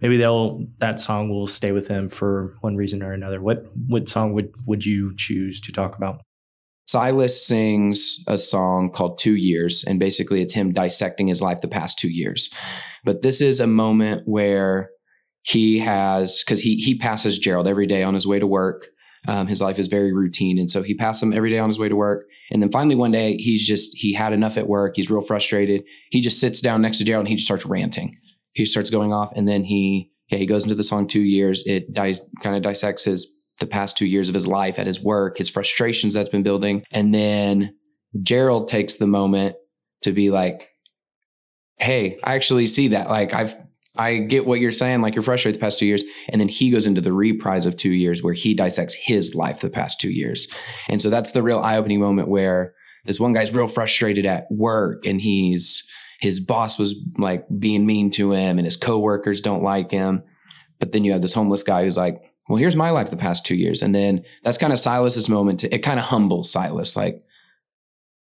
maybe 0.00 0.16
they'll 0.16 0.66
that 0.78 0.98
song 0.98 1.28
will 1.28 1.46
stay 1.46 1.72
with 1.72 1.88
them 1.88 2.08
for 2.08 2.54
one 2.60 2.76
reason 2.76 3.02
or 3.02 3.12
another 3.12 3.40
what 3.40 3.66
what 3.86 4.08
song 4.08 4.32
would 4.32 4.52
would 4.66 4.84
you 4.84 5.14
choose 5.16 5.60
to 5.60 5.72
talk 5.72 5.96
about 5.96 6.20
Silas 6.90 7.46
sings 7.46 8.18
a 8.26 8.36
song 8.36 8.90
called 8.90 9.16
Two 9.16 9.36
Years, 9.36 9.84
and 9.86 10.00
basically 10.00 10.42
it's 10.42 10.54
him 10.54 10.72
dissecting 10.72 11.28
his 11.28 11.40
life 11.40 11.60
the 11.60 11.68
past 11.68 12.00
two 12.00 12.08
years. 12.08 12.50
But 13.04 13.22
this 13.22 13.40
is 13.40 13.60
a 13.60 13.68
moment 13.68 14.22
where 14.26 14.90
he 15.42 15.78
has, 15.78 16.42
because 16.42 16.60
he 16.60 16.78
he 16.78 16.98
passes 16.98 17.38
Gerald 17.38 17.68
every 17.68 17.86
day 17.86 18.02
on 18.02 18.14
his 18.14 18.26
way 18.26 18.40
to 18.40 18.46
work. 18.46 18.88
Um, 19.28 19.46
his 19.46 19.60
life 19.60 19.78
is 19.78 19.88
very 19.88 20.12
routine. 20.12 20.58
And 20.58 20.70
so 20.70 20.82
he 20.82 20.94
passed 20.94 21.22
him 21.22 21.32
every 21.32 21.50
day 21.50 21.58
on 21.58 21.68
his 21.68 21.78
way 21.78 21.88
to 21.88 21.96
work. 21.96 22.26
And 22.50 22.62
then 22.62 22.70
finally 22.70 22.94
one 22.94 23.10
day 23.10 23.36
he's 23.36 23.66
just, 23.66 23.90
he 23.94 24.14
had 24.14 24.32
enough 24.32 24.56
at 24.56 24.66
work. 24.66 24.96
He's 24.96 25.10
real 25.10 25.20
frustrated. 25.20 25.84
He 26.10 26.20
just 26.20 26.40
sits 26.40 26.60
down 26.60 26.82
next 26.82 26.98
to 26.98 27.04
Gerald 27.04 27.22
and 27.22 27.28
he 27.28 27.34
just 27.34 27.46
starts 27.46 27.66
ranting. 27.66 28.16
He 28.52 28.64
starts 28.64 28.90
going 28.90 29.12
off 29.12 29.32
and 29.36 29.46
then 29.46 29.64
he, 29.64 30.10
yeah, 30.30 30.38
he 30.38 30.46
goes 30.46 30.62
into 30.62 30.74
the 30.74 30.82
song 30.82 31.06
two 31.06 31.22
years. 31.22 31.62
It 31.66 31.92
dis- 31.92 32.22
kind 32.42 32.56
of 32.56 32.62
dissects 32.62 33.04
his, 33.04 33.30
the 33.58 33.66
past 33.66 33.98
two 33.98 34.06
years 34.06 34.28
of 34.28 34.34
his 34.34 34.46
life 34.46 34.78
at 34.78 34.86
his 34.86 35.02
work, 35.02 35.36
his 35.36 35.50
frustrations 35.50 36.14
that's 36.14 36.30
been 36.30 36.42
building. 36.42 36.82
And 36.90 37.14
then 37.14 37.74
Gerald 38.22 38.68
takes 38.68 38.94
the 38.94 39.06
moment 39.06 39.56
to 40.02 40.12
be 40.12 40.30
like, 40.30 40.70
Hey, 41.76 42.18
I 42.24 42.34
actually 42.34 42.66
see 42.66 42.88
that. 42.88 43.08
Like 43.08 43.34
I've 43.34 43.54
I 43.96 44.18
get 44.18 44.46
what 44.46 44.60
you're 44.60 44.72
saying. 44.72 45.02
Like 45.02 45.14
you're 45.14 45.22
frustrated 45.22 45.60
the 45.60 45.64
past 45.64 45.78
two 45.78 45.86
years. 45.86 46.04
And 46.28 46.40
then 46.40 46.48
he 46.48 46.70
goes 46.70 46.86
into 46.86 47.00
the 47.00 47.12
reprise 47.12 47.66
of 47.66 47.76
two 47.76 47.90
years 47.90 48.22
where 48.22 48.34
he 48.34 48.54
dissects 48.54 48.94
his 48.94 49.34
life 49.34 49.60
the 49.60 49.70
past 49.70 50.00
two 50.00 50.10
years. 50.10 50.46
And 50.88 51.02
so 51.02 51.10
that's 51.10 51.32
the 51.32 51.42
real 51.42 51.58
eye 51.58 51.76
opening 51.76 52.00
moment 52.00 52.28
where 52.28 52.74
this 53.04 53.18
one 53.18 53.32
guy's 53.32 53.52
real 53.52 53.66
frustrated 53.66 54.26
at 54.26 54.46
work 54.50 55.04
and 55.06 55.20
he's, 55.20 55.82
his 56.20 56.38
boss 56.38 56.78
was 56.78 56.94
like 57.18 57.46
being 57.58 57.86
mean 57.86 58.10
to 58.12 58.32
him 58.32 58.58
and 58.58 58.66
his 58.66 58.76
coworkers 58.76 59.40
don't 59.40 59.62
like 59.62 59.90
him. 59.90 60.22
But 60.78 60.92
then 60.92 61.04
you 61.04 61.12
have 61.12 61.22
this 61.22 61.34
homeless 61.34 61.62
guy 61.62 61.84
who's 61.84 61.96
like, 61.96 62.20
well, 62.48 62.58
here's 62.58 62.76
my 62.76 62.90
life 62.90 63.10
the 63.10 63.16
past 63.16 63.46
two 63.46 63.54
years. 63.54 63.82
And 63.82 63.94
then 63.94 64.22
that's 64.44 64.58
kind 64.58 64.72
of 64.72 64.78
Silas's 64.78 65.28
moment 65.28 65.60
to, 65.60 65.74
it 65.74 65.84
kind 65.84 65.98
of 65.98 66.06
humbles 66.06 66.50
Silas. 66.50 66.96
Like, 66.96 67.22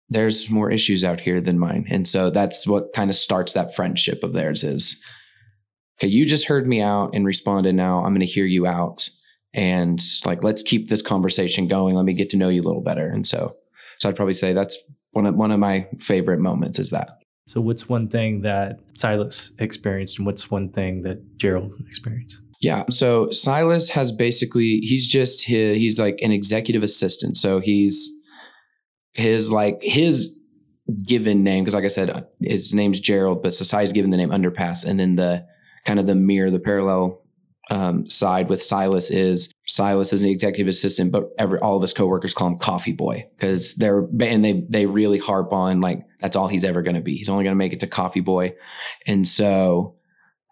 there's 0.08 0.50
more 0.50 0.70
issues 0.70 1.04
out 1.04 1.20
here 1.20 1.40
than 1.40 1.58
mine. 1.58 1.86
And 1.88 2.06
so 2.06 2.30
that's 2.30 2.66
what 2.66 2.92
kind 2.92 3.10
of 3.10 3.16
starts 3.16 3.52
that 3.54 3.74
friendship 3.74 4.22
of 4.22 4.32
theirs 4.32 4.62
is 4.62 5.02
okay, 5.98 6.08
you 6.08 6.26
just 6.26 6.46
heard 6.46 6.66
me 6.66 6.80
out 6.80 7.14
and 7.14 7.24
responded. 7.24 7.74
Now 7.74 8.04
I'm 8.04 8.12
going 8.12 8.20
to 8.20 8.26
hear 8.26 8.46
you 8.46 8.66
out. 8.66 9.08
And 9.52 10.02
like, 10.24 10.42
let's 10.42 10.62
keep 10.62 10.88
this 10.88 11.02
conversation 11.02 11.68
going. 11.68 11.94
Let 11.94 12.04
me 12.04 12.12
get 12.12 12.30
to 12.30 12.36
know 12.36 12.48
you 12.48 12.60
a 12.60 12.64
little 12.64 12.82
better. 12.82 13.06
And 13.06 13.26
so, 13.26 13.54
so 14.00 14.08
I'd 14.08 14.16
probably 14.16 14.34
say 14.34 14.52
that's 14.52 14.76
one 15.12 15.26
of, 15.26 15.36
one 15.36 15.52
of 15.52 15.60
my 15.60 15.86
favorite 16.00 16.40
moments 16.40 16.80
is 16.80 16.90
that. 16.90 17.18
So 17.46 17.60
what's 17.60 17.88
one 17.88 18.08
thing 18.08 18.40
that 18.40 18.80
Silas 18.96 19.52
experienced 19.58 20.18
and 20.18 20.26
what's 20.26 20.50
one 20.50 20.70
thing 20.70 21.02
that 21.02 21.36
Gerald 21.36 21.72
experienced? 21.86 22.40
Yeah. 22.60 22.84
So 22.90 23.30
Silas 23.30 23.90
has 23.90 24.10
basically, 24.10 24.80
he's 24.80 25.06
just, 25.06 25.44
his, 25.44 25.76
he's 25.76 26.00
like 26.00 26.18
an 26.22 26.32
executive 26.32 26.82
assistant. 26.82 27.36
So 27.36 27.60
he's, 27.60 28.10
his 29.12 29.52
like, 29.52 29.78
his 29.82 30.34
given 31.06 31.44
name, 31.44 31.62
because 31.62 31.74
like 31.74 31.84
I 31.84 31.88
said, 31.88 32.26
his 32.40 32.74
name's 32.74 32.98
Gerald, 32.98 33.42
but 33.42 33.54
society's 33.54 33.92
given 33.92 34.10
the 34.10 34.16
name 34.16 34.30
Underpass. 34.30 34.84
And 34.84 34.98
then 34.98 35.14
the, 35.14 35.46
kind 35.84 35.98
of 35.98 36.06
the 36.06 36.14
mirror, 36.14 36.50
the 36.50 36.60
parallel 36.60 37.20
um, 37.70 38.08
side 38.08 38.48
with 38.48 38.62
Silas 38.62 39.10
is 39.10 39.52
Silas 39.66 40.12
is 40.12 40.22
an 40.22 40.30
executive 40.30 40.68
assistant, 40.68 41.12
but 41.12 41.30
every 41.38 41.58
all 41.60 41.76
of 41.76 41.82
his 41.82 41.94
coworkers 41.94 42.34
call 42.34 42.48
him 42.48 42.58
Coffee 42.58 42.92
Boy 42.92 43.26
because 43.36 43.74
they're 43.74 44.06
and 44.20 44.44
they 44.44 44.64
they 44.68 44.86
really 44.86 45.18
harp 45.18 45.52
on 45.52 45.80
like 45.80 46.04
that's 46.20 46.36
all 46.36 46.48
he's 46.48 46.64
ever 46.64 46.82
going 46.82 46.96
to 46.96 47.00
be. 47.00 47.16
He's 47.16 47.30
only 47.30 47.44
going 47.44 47.54
to 47.54 47.58
make 47.58 47.72
it 47.72 47.80
to 47.80 47.86
Coffee 47.86 48.20
Boy, 48.20 48.54
and 49.06 49.26
so 49.26 49.96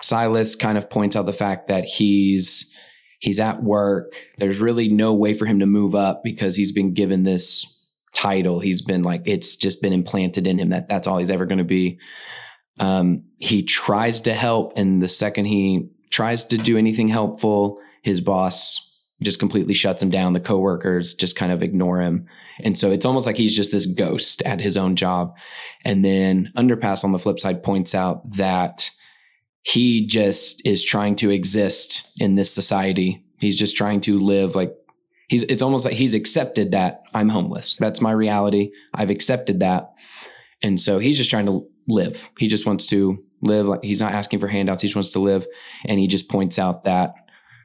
Silas 0.00 0.54
kind 0.54 0.78
of 0.78 0.88
points 0.88 1.14
out 1.14 1.26
the 1.26 1.32
fact 1.32 1.68
that 1.68 1.84
he's 1.84 2.72
he's 3.18 3.38
at 3.38 3.62
work. 3.62 4.14
There's 4.38 4.60
really 4.60 4.88
no 4.88 5.12
way 5.14 5.34
for 5.34 5.46
him 5.46 5.58
to 5.58 5.66
move 5.66 5.94
up 5.94 6.22
because 6.24 6.56
he's 6.56 6.72
been 6.72 6.94
given 6.94 7.24
this 7.24 7.66
title. 8.14 8.60
He's 8.60 8.80
been 8.80 9.02
like 9.02 9.22
it's 9.26 9.56
just 9.56 9.82
been 9.82 9.92
implanted 9.92 10.46
in 10.46 10.58
him 10.58 10.70
that 10.70 10.88
that's 10.88 11.06
all 11.06 11.18
he's 11.18 11.30
ever 11.30 11.46
going 11.46 11.58
to 11.58 11.64
be. 11.64 11.98
Um, 12.78 13.24
he 13.38 13.62
tries 13.62 14.20
to 14.22 14.34
help, 14.34 14.72
and 14.76 15.02
the 15.02 15.08
second 15.08 15.46
he 15.46 15.88
tries 16.10 16.44
to 16.46 16.58
do 16.58 16.76
anything 16.76 17.08
helpful, 17.08 17.78
his 18.02 18.20
boss 18.20 18.80
just 19.22 19.38
completely 19.38 19.74
shuts 19.74 20.02
him 20.02 20.10
down. 20.10 20.32
The 20.32 20.40
coworkers 20.40 21.14
just 21.14 21.36
kind 21.36 21.52
of 21.52 21.62
ignore 21.62 22.00
him. 22.00 22.26
And 22.60 22.76
so 22.76 22.90
it's 22.90 23.04
almost 23.04 23.26
like 23.26 23.36
he's 23.36 23.56
just 23.56 23.72
this 23.72 23.86
ghost 23.86 24.42
at 24.42 24.60
his 24.60 24.76
own 24.76 24.96
job. 24.96 25.34
And 25.84 26.04
then 26.04 26.52
Underpass 26.56 27.04
on 27.04 27.12
the 27.12 27.18
flip 27.18 27.38
side 27.38 27.62
points 27.62 27.94
out 27.94 28.28
that 28.32 28.90
he 29.62 30.06
just 30.06 30.60
is 30.66 30.84
trying 30.84 31.16
to 31.16 31.30
exist 31.30 32.12
in 32.18 32.34
this 32.34 32.52
society. 32.52 33.24
He's 33.38 33.58
just 33.58 33.76
trying 33.76 34.00
to 34.02 34.18
live 34.18 34.54
like 34.54 34.74
he's 35.28 35.44
it's 35.44 35.62
almost 35.62 35.84
like 35.84 35.94
he's 35.94 36.14
accepted 36.14 36.72
that 36.72 37.02
I'm 37.14 37.28
homeless. 37.28 37.76
That's 37.76 38.00
my 38.00 38.10
reality. 38.10 38.70
I've 38.92 39.10
accepted 39.10 39.60
that. 39.60 39.92
And 40.62 40.80
so 40.80 40.98
he's 40.98 41.16
just 41.16 41.30
trying 41.30 41.46
to 41.46 41.66
live. 41.88 42.30
He 42.38 42.48
just 42.48 42.66
wants 42.66 42.86
to 42.86 43.22
live 43.40 43.66
like 43.66 43.82
he's 43.82 44.00
not 44.00 44.12
asking 44.12 44.40
for 44.40 44.48
handouts. 44.48 44.82
He 44.82 44.88
just 44.88 44.96
wants 44.96 45.10
to 45.10 45.20
live. 45.20 45.46
And 45.84 45.98
he 45.98 46.06
just 46.06 46.28
points 46.28 46.58
out 46.58 46.84
that 46.84 47.14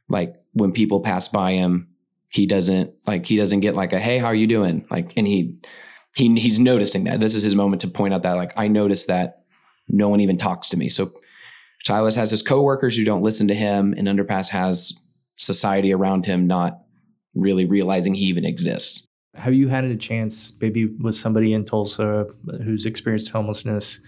like 0.10 0.36
when 0.54 0.72
people 0.72 1.02
pass 1.02 1.28
by 1.28 1.54
him, 1.54 1.90
he 2.30 2.46
doesn't 2.46 2.94
like 3.06 3.26
he 3.26 3.38
doesn't 3.38 3.62
get 3.62 3.76
like 3.76 3.94
a 3.94 4.00
hey, 4.00 4.18
how 4.18 4.28
are 4.28 4.36
you 4.36 4.48
doing? 4.48 4.86
Like 4.90 5.14
and 5.16 5.28
he 5.28 5.58
he 6.16 6.34
he's 6.40 6.60
noticing 6.60 7.06
that. 7.06 7.20
This 7.20 7.36
is 7.36 7.44
his 7.44 7.56
moment 7.56 7.82
to 7.82 7.88
point 7.88 8.14
out 8.14 8.24
that 8.24 8.34
like 8.34 8.54
I 8.58 8.68
noticed 8.68 9.08
that 9.08 9.44
no 9.88 10.10
one 10.10 10.20
even 10.20 10.38
talks 10.38 10.70
to 10.70 10.78
me. 10.78 10.90
So 10.90 11.14
Silas 11.84 12.16
has 12.16 12.32
his 12.32 12.42
coworkers 12.42 12.98
who 12.98 13.06
don't 13.06 13.22
listen 13.22 13.48
to 13.48 13.56
him, 13.56 13.94
and 13.98 14.08
Underpass 14.08 14.50
has 14.50 14.94
society 15.38 15.94
around 15.94 16.26
him 16.26 16.48
not 16.48 16.80
really 17.36 17.66
realizing 17.66 18.14
he 18.14 18.26
even 18.26 18.46
exists. 18.46 19.07
Have 19.38 19.54
you 19.54 19.68
had 19.68 19.84
a 19.84 19.96
chance, 19.96 20.56
maybe 20.60 20.86
with 20.86 21.16
somebody 21.16 21.54
in 21.54 21.66
Tulsa 21.66 22.26
who's 22.64 22.86
experienced 22.86 23.32
homelessness, 23.32 24.00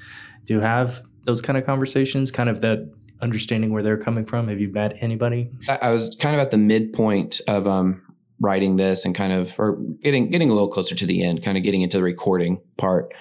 to 0.48 0.60
have 0.60 1.02
those 1.26 1.42
kind 1.42 1.58
of 1.58 1.66
conversations, 1.66 2.32
kind 2.32 2.50
of 2.50 2.62
that 2.62 2.92
understanding 3.22 3.72
where 3.72 3.84
they're 3.84 3.98
coming 3.98 4.26
from? 4.26 4.48
Have 4.48 4.60
you 4.60 4.70
met 4.70 4.96
anybody? 5.00 5.52
I 5.68 5.92
was 5.92 6.16
kind 6.20 6.36
of 6.36 6.42
at 6.42 6.52
the 6.52 6.58
midpoint 6.58 7.42
of 7.48 7.68
um, 7.68 8.02
writing 8.40 8.78
this 8.78 9.06
and 9.06 9.14
kind 9.14 9.34
of, 9.34 9.54
or 9.58 9.78
getting 10.02 10.30
getting 10.30 10.50
a 10.50 10.54
little 10.54 10.70
closer 10.70 10.96
to 10.96 11.06
the 11.06 11.24
end, 11.24 11.44
kind 11.44 11.58
of 11.58 11.64
getting 11.64 11.82
into 11.82 11.98
the 11.98 12.04
recording 12.04 12.62
part, 12.78 13.14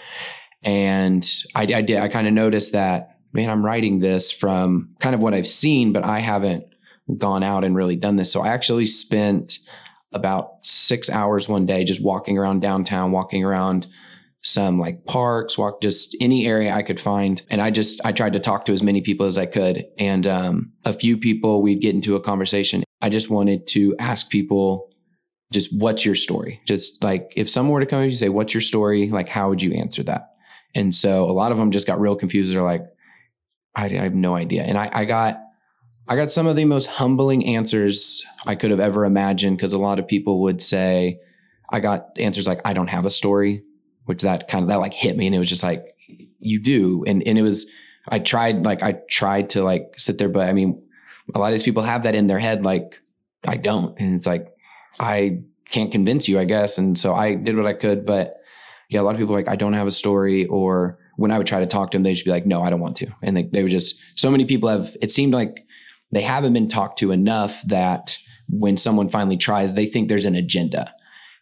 and 0.63 1.29
I, 1.55 1.63
I 1.63 1.83
did. 1.83 1.99
I 1.99 2.09
kind 2.09 2.27
of 2.27 2.33
noticed 2.33 2.73
that 2.73 3.19
man, 3.33 3.51
I'm 3.51 3.65
writing 3.65 4.01
this 4.01 4.33
from 4.33 4.91
kind 5.01 5.15
of 5.15 5.23
what 5.23 5.35
I've 5.35 5.47
seen, 5.47 5.93
but 5.93 6.05
I 6.05 6.21
haven't 6.21 6.65
gone 7.17 7.43
out 7.43 7.65
and 7.65 7.75
really 7.75 7.97
done 7.97 8.17
this. 8.17 8.33
So 8.33 8.41
I 8.43 8.49
actually 8.49 8.87
spent 8.87 9.59
about 10.13 10.65
six 10.65 11.11
hours 11.11 11.49
one 11.49 11.67
day 11.67 11.85
just 11.85 12.03
walking 12.03 12.39
around 12.39 12.61
downtown, 12.61 13.13
walking 13.13 13.45
around 13.45 13.87
some 14.43 14.79
like 14.79 15.05
parks, 15.05 15.59
walk 15.59 15.83
just 15.83 16.17
any 16.21 16.47
area 16.47 16.73
I 16.73 16.83
could 16.83 17.01
find. 17.01 17.43
And 17.51 17.61
I 17.61 17.71
just, 17.71 18.01
I 18.05 18.13
tried 18.13 18.33
to 18.35 18.41
talk 18.41 18.65
to 18.67 18.73
as 18.73 18.83
many 18.83 19.01
people 19.01 19.27
as 19.27 19.37
I 19.37 19.47
could. 19.47 19.85
And 19.99 20.27
um, 20.27 20.73
a 20.85 20.93
few 20.93 21.19
people, 21.19 21.61
we'd 21.61 21.81
get 21.81 21.95
into 21.95 22.17
a 22.17 22.21
conversation. 22.21 22.85
I 23.01 23.11
just 23.11 23.31
wanted 23.31 23.67
to 23.69 23.97
ask 23.99 24.31
people, 24.31 24.91
just 25.53 25.71
what's 25.73 26.05
your 26.05 26.15
story? 26.15 26.61
Just 26.67 27.03
like 27.03 27.33
if 27.37 27.51
someone 27.51 27.73
were 27.73 27.81
to 27.81 27.87
come 27.87 28.01
and 28.01 28.13
you 28.13 28.17
say, 28.17 28.29
what's 28.29 28.55
your 28.55 28.61
story? 28.61 29.09
Like, 29.11 29.29
how 29.29 29.49
would 29.49 29.63
you 29.63 29.73
answer 29.73 30.03
that? 30.05 30.35
And 30.75 30.95
so 30.95 31.25
a 31.25 31.33
lot 31.33 31.53
of 31.53 31.59
them 31.59 31.71
just 31.71 31.87
got 31.87 32.01
real 32.01 32.17
confused. 32.17 32.53
They're 32.53 32.63
like, 32.63 32.85
I, 33.75 33.87
I 33.87 34.03
have 34.03 34.15
no 34.15 34.37
idea. 34.37 34.63
And 34.63 34.79
I, 34.79 34.91
I 34.93 35.05
got 35.05 35.41
I 36.09 36.17
got 36.17 36.33
some 36.33 36.47
of 36.47 36.57
the 36.57 36.65
most 36.65 36.87
humbling 36.87 37.45
answers 37.47 38.25
I 38.47 38.55
could 38.55 38.71
have 38.71 38.81
ever 38.81 39.05
imagined 39.05 39.59
because 39.59 39.75
a 39.75 39.79
lot 39.79 39.99
of 39.99 40.09
people 40.09 40.43
would 40.43 40.63
say, 40.63 41.21
I 41.71 41.81
got 41.81 42.19
answers 42.19 42.47
like, 42.47 42.63
I 42.65 42.73
don't 42.73 42.89
have 42.89 43.05
a 43.05 43.11
story, 43.11 43.63
which 44.07 44.23
that 44.23 44.49
kind 44.49 44.63
of 44.63 44.69
that 44.71 44.81
like 44.81 44.95
hit 44.95 45.17
me. 45.17 45.27
And 45.27 45.35
it 45.35 45.39
was 45.39 45.51
just 45.51 45.63
like, 45.63 45.85
you 46.39 46.63
do. 46.63 47.05
And 47.07 47.23
and 47.27 47.37
it 47.39 47.43
was 47.43 47.67
I 48.09 48.21
tried 48.21 48.65
like 48.65 48.83
I 48.83 48.93
tried 49.11 49.51
to 49.51 49.63
like 49.63 49.93
sit 49.99 50.17
there, 50.17 50.31
but 50.31 50.49
I 50.49 50.55
mean, 50.55 50.83
a 51.35 51.39
lot 51.39 51.49
of 51.49 51.53
these 51.53 51.63
people 51.63 51.83
have 51.83 52.05
that 52.05 52.15
in 52.15 52.27
their 52.27 52.39
head, 52.39 52.65
like, 52.65 53.01
I 53.47 53.59
don't. 53.59 53.99
And 54.01 54.15
it's 54.15 54.27
like, 54.27 54.49
I 54.99 55.41
can't 55.69 55.93
convince 55.93 56.27
you, 56.27 56.39
I 56.39 56.45
guess. 56.45 56.79
And 56.79 56.99
so 56.99 57.15
I 57.15 57.35
did 57.35 57.55
what 57.57 57.67
I 57.67 57.75
could, 57.75 58.07
but 58.07 58.37
yeah, 58.89 59.01
a 59.01 59.03
lot 59.03 59.15
of 59.15 59.19
people 59.19 59.35
like, 59.35 59.49
I 59.49 59.57
don't 59.57 59.75
have 59.75 59.87
a 59.87 59.93
story 59.93 60.47
or 60.47 60.99
when 61.17 61.31
I 61.31 61.37
would 61.37 61.47
try 61.47 61.61
to 61.61 61.67
talk 61.67 61.91
to 61.91 61.97
them, 61.97 62.05
they'd 62.05 62.15
just 62.15 62.25
be 62.25 62.31
like, 62.31 62.47
no, 62.47 62.63
I 62.63 62.71
don't 62.71 62.81
want 62.81 62.97
to. 62.99 63.09
And 63.23 63.37
they, 63.37 63.43
they 63.43 63.63
were 63.63 63.69
just, 63.69 63.97
so 64.15 64.31
many 64.31 64.47
people 64.47 64.69
have, 64.71 64.97
it 65.03 65.11
seemed 65.11 65.35
like 65.35 65.67
they 66.11 66.23
haven't 66.23 66.53
been 66.53 66.69
talked 66.69 66.99
to 67.01 67.13
enough 67.13 67.63
that 67.67 68.19
when 68.49 68.77
someone 68.77 69.09
finally 69.09 69.37
tries, 69.37 69.75
they 69.75 69.87
think 69.87 70.09
there's 70.09 70.25
an 70.25 70.35
agenda. 70.35 70.95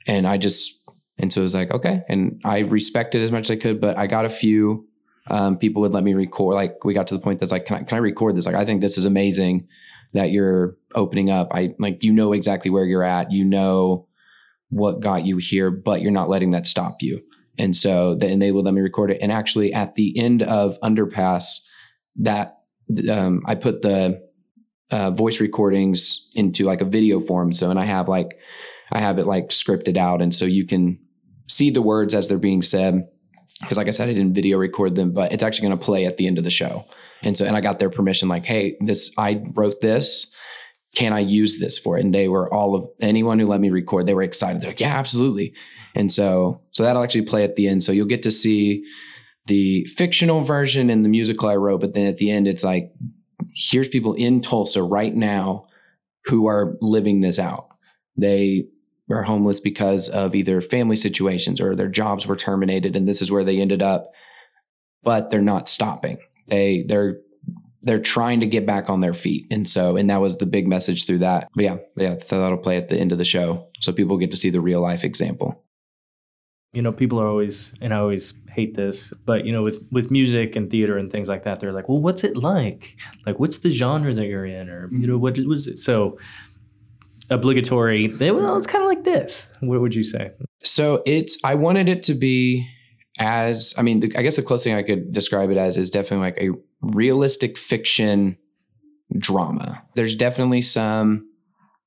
And 0.06 0.26
I 0.26 0.38
just, 0.38 0.75
and 1.18 1.32
so 1.32 1.40
it 1.40 1.44
was 1.44 1.54
like, 1.54 1.70
okay. 1.70 2.02
And 2.08 2.40
I 2.44 2.61
respected 2.61 3.23
as 3.23 3.30
much 3.30 3.46
as 3.46 3.50
I 3.52 3.56
could, 3.56 3.80
but 3.80 3.96
I 3.96 4.06
got 4.06 4.25
a 4.25 4.30
few 4.30 4.87
um, 5.28 5.58
people 5.58 5.82
would 5.82 5.92
let 5.92 6.04
me 6.04 6.14
record. 6.14 6.54
Like 6.54 6.85
we 6.85 6.94
got 6.94 7.06
to 7.08 7.14
the 7.14 7.20
point 7.20 7.40
that's 7.40 7.52
like, 7.52 7.64
can 7.64 7.76
I, 7.76 7.82
can 7.82 7.96
I 7.96 8.00
record 8.00 8.37
this? 8.37 8.46
Like, 8.46 8.54
I 8.54 8.64
think 8.64 8.80
this 8.80 8.99
is 8.99 9.04
amazing 9.04 9.66
that 10.12 10.30
you're 10.30 10.76
opening 10.94 11.30
up. 11.30 11.49
I 11.52 11.75
like, 11.78 12.02
you 12.02 12.12
know 12.12 12.32
exactly 12.32 12.70
where 12.70 12.85
you're 12.85 13.02
at. 13.02 13.32
You 13.32 13.44
know 13.44 14.06
what 14.68 15.00
got 15.00 15.25
you 15.25 15.37
here, 15.37 15.70
but 15.70 16.00
you're 16.00 16.12
not 16.12 16.28
letting 16.28 16.52
that 16.52 16.66
stop 16.66 17.02
you. 17.02 17.23
And 17.58 17.75
so 17.75 18.14
then 18.14 18.38
they 18.38 18.52
would 18.52 18.64
let 18.64 18.75
me 18.75 18.82
record 18.82 19.11
it. 19.11 19.18
And 19.23 19.32
actually, 19.32 19.73
at 19.73 19.94
the 19.94 20.16
end 20.18 20.42
of 20.42 20.78
Underpass, 20.80 21.61
that 22.16 22.58
um, 23.11 23.42
I 23.46 23.54
put 23.54 23.82
the 23.82 24.25
uh, 24.90 25.11
voice 25.11 25.40
recordings 25.40 26.31
into 26.35 26.64
like 26.64 26.81
a 26.81 26.85
video 26.85 27.21
form. 27.21 27.52
So, 27.52 27.71
and 27.71 27.78
I 27.78 27.85
have 27.85 28.09
like, 28.09 28.38
I 28.93 29.00
have 29.00 29.19
it 29.19 29.26
like 29.26 29.49
scripted 29.49 29.97
out. 29.97 30.23
And 30.23 30.35
so 30.35 30.45
you 30.45 30.66
can 30.66 30.99
see 31.49 31.71
the 31.71 31.83
words 31.83 32.14
as 32.14 32.28
they're 32.28 32.38
being 32.38 32.62
said. 32.62 33.09
Cause 33.64 33.78
like 33.78 33.88
I 33.88 33.90
said, 33.90 34.09
I 34.09 34.12
didn't 34.12 34.35
video 34.35 34.59
record 34.59 34.95
them, 34.95 35.12
but 35.12 35.33
it's 35.33 35.43
actually 35.43 35.69
going 35.69 35.78
to 35.78 35.85
play 35.85 36.05
at 36.05 36.19
the 36.19 36.26
end 36.26 36.38
of 36.38 36.45
the 36.45 36.50
show. 36.50 36.85
And 37.23 37.37
so, 37.37 37.47
and 37.47 37.57
I 37.57 37.62
got 37.62 37.78
their 37.78 37.90
permission 37.90 38.28
like, 38.28 38.45
Hey, 38.45 38.76
this, 38.81 39.11
I 39.16 39.43
wrote 39.55 39.81
this. 39.81 40.26
Can 40.95 41.12
I 41.12 41.21
use 41.21 41.59
this 41.59 41.78
for 41.78 41.99
it? 41.99 42.05
And 42.05 42.14
they 42.14 42.28
were 42.28 42.52
all 42.52 42.75
of 42.75 42.88
anyone 43.00 43.38
who 43.38 43.47
let 43.47 43.61
me 43.61 43.71
record, 43.71 44.07
they 44.07 44.14
were 44.14 44.23
excited. 44.23 44.62
They're 44.62 44.71
like, 44.71 44.81
yeah, 44.81 44.97
absolutely. 44.97 45.55
And 45.95 46.12
so, 46.12 46.62
so 46.71 46.83
that'll 46.83 47.02
actually 47.02 47.23
play 47.23 47.45
at 47.45 47.57
the 47.57 47.69
end. 47.69 47.83
So 47.83 47.93
you'll 47.93 48.07
get 48.07 48.23
to 48.23 48.31
see 48.31 48.85
the 49.47 49.85
fictional 49.87 50.40
version 50.40 50.90
and 50.90 51.05
the 51.05 51.09
musical 51.09 51.49
I 51.49 51.57
wrote, 51.57 51.81
but 51.81 51.95
then 51.95 52.07
at 52.07 52.16
the 52.16 52.31
end, 52.31 52.49
it's 52.49 52.64
like, 52.64 52.93
here's 53.56 53.88
people 53.88 54.12
in 54.14 54.42
Tulsa 54.42 54.82
right 54.82 55.14
now 55.14 55.66
who 56.26 56.46
are 56.46 56.76
living 56.80 57.20
this 57.20 57.38
out. 57.38 57.68
They 58.16 58.66
are 59.10 59.22
homeless 59.22 59.60
because 59.60 60.08
of 60.08 60.34
either 60.34 60.60
family 60.60 60.96
situations 60.96 61.60
or 61.60 61.75
their 61.75 61.88
jobs 61.88 62.26
were 62.26 62.36
terminated, 62.36 62.94
and 62.94 63.08
this 63.08 63.22
is 63.22 63.30
where 63.30 63.44
they 63.44 63.60
ended 63.60 63.82
up. 63.82 64.12
But 65.02 65.30
they're 65.30 65.40
not 65.40 65.68
stopping. 65.68 66.18
They 66.48 66.84
they're 66.86 67.18
they're 67.82 68.00
trying 68.00 68.40
to 68.40 68.46
get 68.46 68.66
back 68.66 68.90
on 68.90 69.00
their 69.00 69.14
feet, 69.14 69.46
and 69.50 69.68
so 69.68 69.96
and 69.96 70.10
that 70.10 70.20
was 70.20 70.36
the 70.36 70.46
big 70.46 70.66
message 70.66 71.06
through 71.06 71.18
that. 71.18 71.48
But 71.54 71.64
yeah, 71.64 71.76
yeah, 71.96 72.16
so 72.18 72.40
that'll 72.40 72.58
play 72.58 72.76
at 72.76 72.88
the 72.88 72.98
end 72.98 73.12
of 73.12 73.18
the 73.18 73.25
show, 73.25 73.68
so 73.80 73.92
people 73.92 74.18
get 74.18 74.32
to 74.32 74.36
see 74.36 74.50
the 74.50 74.60
real 74.60 74.80
life 74.80 75.04
example 75.04 75.62
you 76.76 76.82
know 76.82 76.92
people 76.92 77.18
are 77.18 77.26
always 77.26 77.75
and 77.80 77.94
i 77.94 77.96
always 77.96 78.34
hate 78.56 78.75
this 78.75 79.12
but 79.25 79.44
you 79.44 79.52
know 79.52 79.62
with 79.62 79.86
with 79.92 80.10
music 80.10 80.56
and 80.56 80.70
theater 80.70 80.96
and 80.98 81.12
things 81.12 81.28
like 81.28 81.42
that 81.44 81.60
they're 81.60 81.72
like 81.72 81.88
well 81.88 82.00
what's 82.00 82.25
it 82.25 82.36
like? 82.36 82.96
Like 83.25 83.38
what's 83.38 83.58
the 83.58 83.70
genre 83.70 84.12
that 84.14 84.26
you're 84.26 84.46
in? 84.46 84.68
Or 84.68 84.88
you 84.92 85.06
know 85.06 85.18
what 85.18 85.38
was 85.38 85.66
it? 85.66 85.78
So 85.78 86.18
obligatory 87.30 88.06
they, 88.06 88.30
well 88.30 88.56
it's 88.56 88.66
kind 88.66 88.82
of 88.82 88.88
like 88.88 89.04
this. 89.04 89.52
What 89.60 89.80
would 89.80 89.94
you 89.94 90.04
say? 90.04 90.32
So 90.62 91.02
it's 91.06 91.38
i 91.44 91.54
wanted 91.54 91.88
it 91.88 92.02
to 92.04 92.14
be 92.14 92.68
as 93.18 93.72
i 93.78 93.82
mean 93.82 94.02
i 94.16 94.22
guess 94.22 94.36
the 94.36 94.42
closest 94.42 94.64
thing 94.64 94.75
i 94.75 94.82
could 94.82 95.10
describe 95.10 95.50
it 95.50 95.56
as 95.56 95.78
is 95.78 95.88
definitely 95.88 96.26
like 96.26 96.38
a 96.38 96.50
realistic 96.82 97.56
fiction 97.56 98.36
drama. 99.16 99.82
There's 99.94 100.14
definitely 100.14 100.62
some 100.62 101.28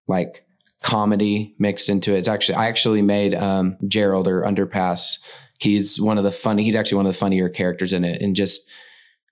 like 0.07 0.45
comedy 0.81 1.55
mixed 1.59 1.89
into 1.89 2.15
it. 2.15 2.19
It's 2.19 2.27
actually 2.27 2.55
I 2.55 2.67
actually 2.67 3.01
made 3.01 3.35
um, 3.35 3.77
Gerald 3.88 4.27
or 4.27 4.43
Underpass. 4.43 5.19
He's 5.60 6.00
one 6.00 6.18
of 6.18 6.24
the 6.24 6.32
funny. 6.32 6.63
He's 6.63 6.75
actually 6.75 6.98
one 6.98 7.06
of 7.06 7.13
the 7.13 7.18
funnier 7.18 7.50
characters 7.50 7.94
in 7.94 8.04
it, 8.04 8.22
and 8.22 8.36
just 8.36 8.62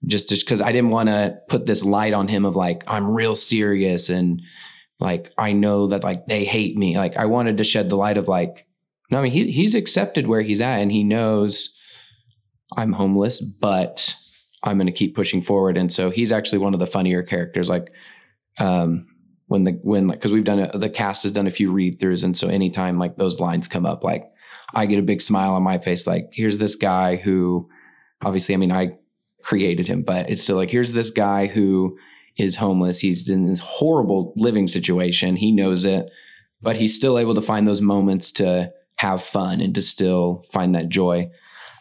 just 0.06 0.30
just 0.30 0.46
because 0.46 0.62
I 0.62 0.72
didn't 0.72 0.92
want 0.92 1.10
to 1.10 1.38
put 1.50 1.66
this 1.66 1.84
light 1.84 2.14
on 2.14 2.28
him 2.28 2.46
of 2.46 2.56
like 2.56 2.84
I'm 2.88 3.08
real 3.08 3.36
serious 3.36 4.10
and 4.10 4.42
like 5.00 5.32
I 5.38 5.54
know 5.54 5.88
that 5.88 6.04
like 6.04 6.28
they 6.28 6.46
hate 6.46 6.78
me. 6.78 6.98
Like 6.98 7.18
I 7.18 7.26
wanted 7.26 7.58
to 7.58 7.64
shed 7.64 7.90
the 7.90 7.98
light 7.98 8.18
of 8.18 8.28
like 8.28 8.68
no, 9.10 9.20
I 9.20 9.22
mean 9.24 9.32
he 9.32 9.52
he's 9.52 9.76
accepted 9.76 10.28
where 10.28 10.42
he's 10.42 10.62
at 10.62 10.82
and 10.82 10.92
he 10.92 11.04
knows 11.04 11.74
I'm 12.76 12.94
homeless, 12.94 13.42
but 13.42 14.14
I'm 14.64 14.78
going 14.78 14.88
to 14.88 14.94
keep 14.94 15.16
pushing 15.16 15.42
forward. 15.42 15.78
And 15.78 15.92
so 15.92 16.10
he's 16.10 16.32
actually 16.32 16.58
one 16.58 16.74
of 16.74 16.82
the 16.82 16.88
funnier 16.88 17.24
characters. 17.24 17.70
Like 17.70 17.94
um, 18.60 19.08
when 19.48 19.64
the 19.64 19.80
when 19.84 20.08
like 20.08 20.20
because 20.20 20.34
we've 20.34 20.44
done 20.44 20.60
a, 20.60 20.78
the 20.78 20.90
cast 20.90 21.24
has 21.24 21.32
done 21.32 21.48
a 21.48 21.52
few 21.52 21.72
read 21.72 22.00
throughs 22.00 22.24
and 22.24 22.38
so 22.38 22.48
anytime 22.48 23.00
like 23.00 23.16
those 23.18 23.40
lines 23.40 23.68
come 23.68 23.86
up 23.86 24.04
like 24.04 24.30
i 24.74 24.86
get 24.86 25.00
a 25.00 25.04
big 25.04 25.22
smile 25.22 25.54
on 25.54 25.64
my 25.64 25.78
face 25.78 26.08
like 26.08 26.30
here's 26.32 26.58
this 26.58 26.76
guy 26.76 27.16
who 27.16 27.68
obviously 28.24 28.54
i 28.54 28.58
mean 28.58 28.72
i 28.72 28.90
created 29.44 29.88
him 29.88 30.02
but 30.02 30.30
it's 30.30 30.44
still 30.44 30.58
like 30.58 30.70
here's 30.70 30.94
this 30.94 31.10
guy 31.10 31.48
who 31.48 31.98
is 32.38 32.56
homeless. 32.56 33.00
He's 33.00 33.30
in 33.30 33.48
this 33.48 33.58
horrible 33.58 34.32
living 34.36 34.68
situation. 34.68 35.36
He 35.36 35.52
knows 35.52 35.86
it 35.86 36.08
but 36.62 36.78
he's 36.78 36.96
still 36.96 37.20
able 37.20 37.36
to 37.36 37.42
find 37.42 37.68
those 37.68 37.82
moments 37.82 38.32
to 38.34 38.72
have 38.98 39.24
fun 39.24 39.62
and 39.62 39.76
to 39.76 39.82
still 39.82 40.44
find 40.52 40.76
that 40.76 40.90
joy. 40.90 41.30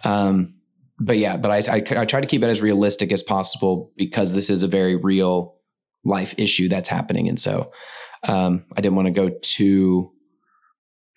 Um, 0.05 0.55
but 0.99 1.19
yeah, 1.19 1.37
but 1.37 1.51
I, 1.51 1.77
I 1.77 2.01
I 2.01 2.05
try 2.05 2.21
to 2.21 2.27
keep 2.27 2.43
it 2.43 2.49
as 2.49 2.63
realistic 2.63 3.13
as 3.13 3.23
possible 3.23 3.93
because 3.97 4.33
this 4.33 4.49
is 4.49 4.63
a 4.63 4.69
very 4.69 4.97
real 4.97 5.57
life 6.05 6.35
issue 6.39 6.69
that's 6.69 6.89
happening, 6.89 7.29
and 7.29 7.39
so 7.39 7.71
um, 8.27 8.65
I 8.77 8.81
didn't 8.81 8.97
want 8.97 9.07
to 9.07 9.13
go 9.13 9.31
too 9.43 10.11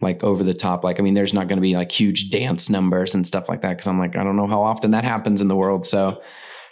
like 0.02 0.24
over 0.24 0.44
the 0.44 0.54
top. 0.54 0.84
Like, 0.84 1.00
I 1.00 1.04
mean, 1.04 1.14
there's 1.14 1.34
not 1.34 1.48
going 1.48 1.58
to 1.58 1.62
be 1.62 1.76
like 1.76 1.92
huge 1.92 2.30
dance 2.30 2.70
numbers 2.70 3.16
and 3.16 3.28
stuff 3.28 3.50
like 3.50 3.62
that 3.62 3.72
because 3.72 3.88
I'm 3.88 4.00
like, 4.00 4.16
I 4.16 4.24
don't 4.24 4.36
know 4.36 4.48
how 4.48 4.62
often 4.62 4.92
that 4.92 5.04
happens 5.04 5.42
in 5.42 5.48
the 5.48 5.56
world. 5.56 5.86
So, 5.86 6.22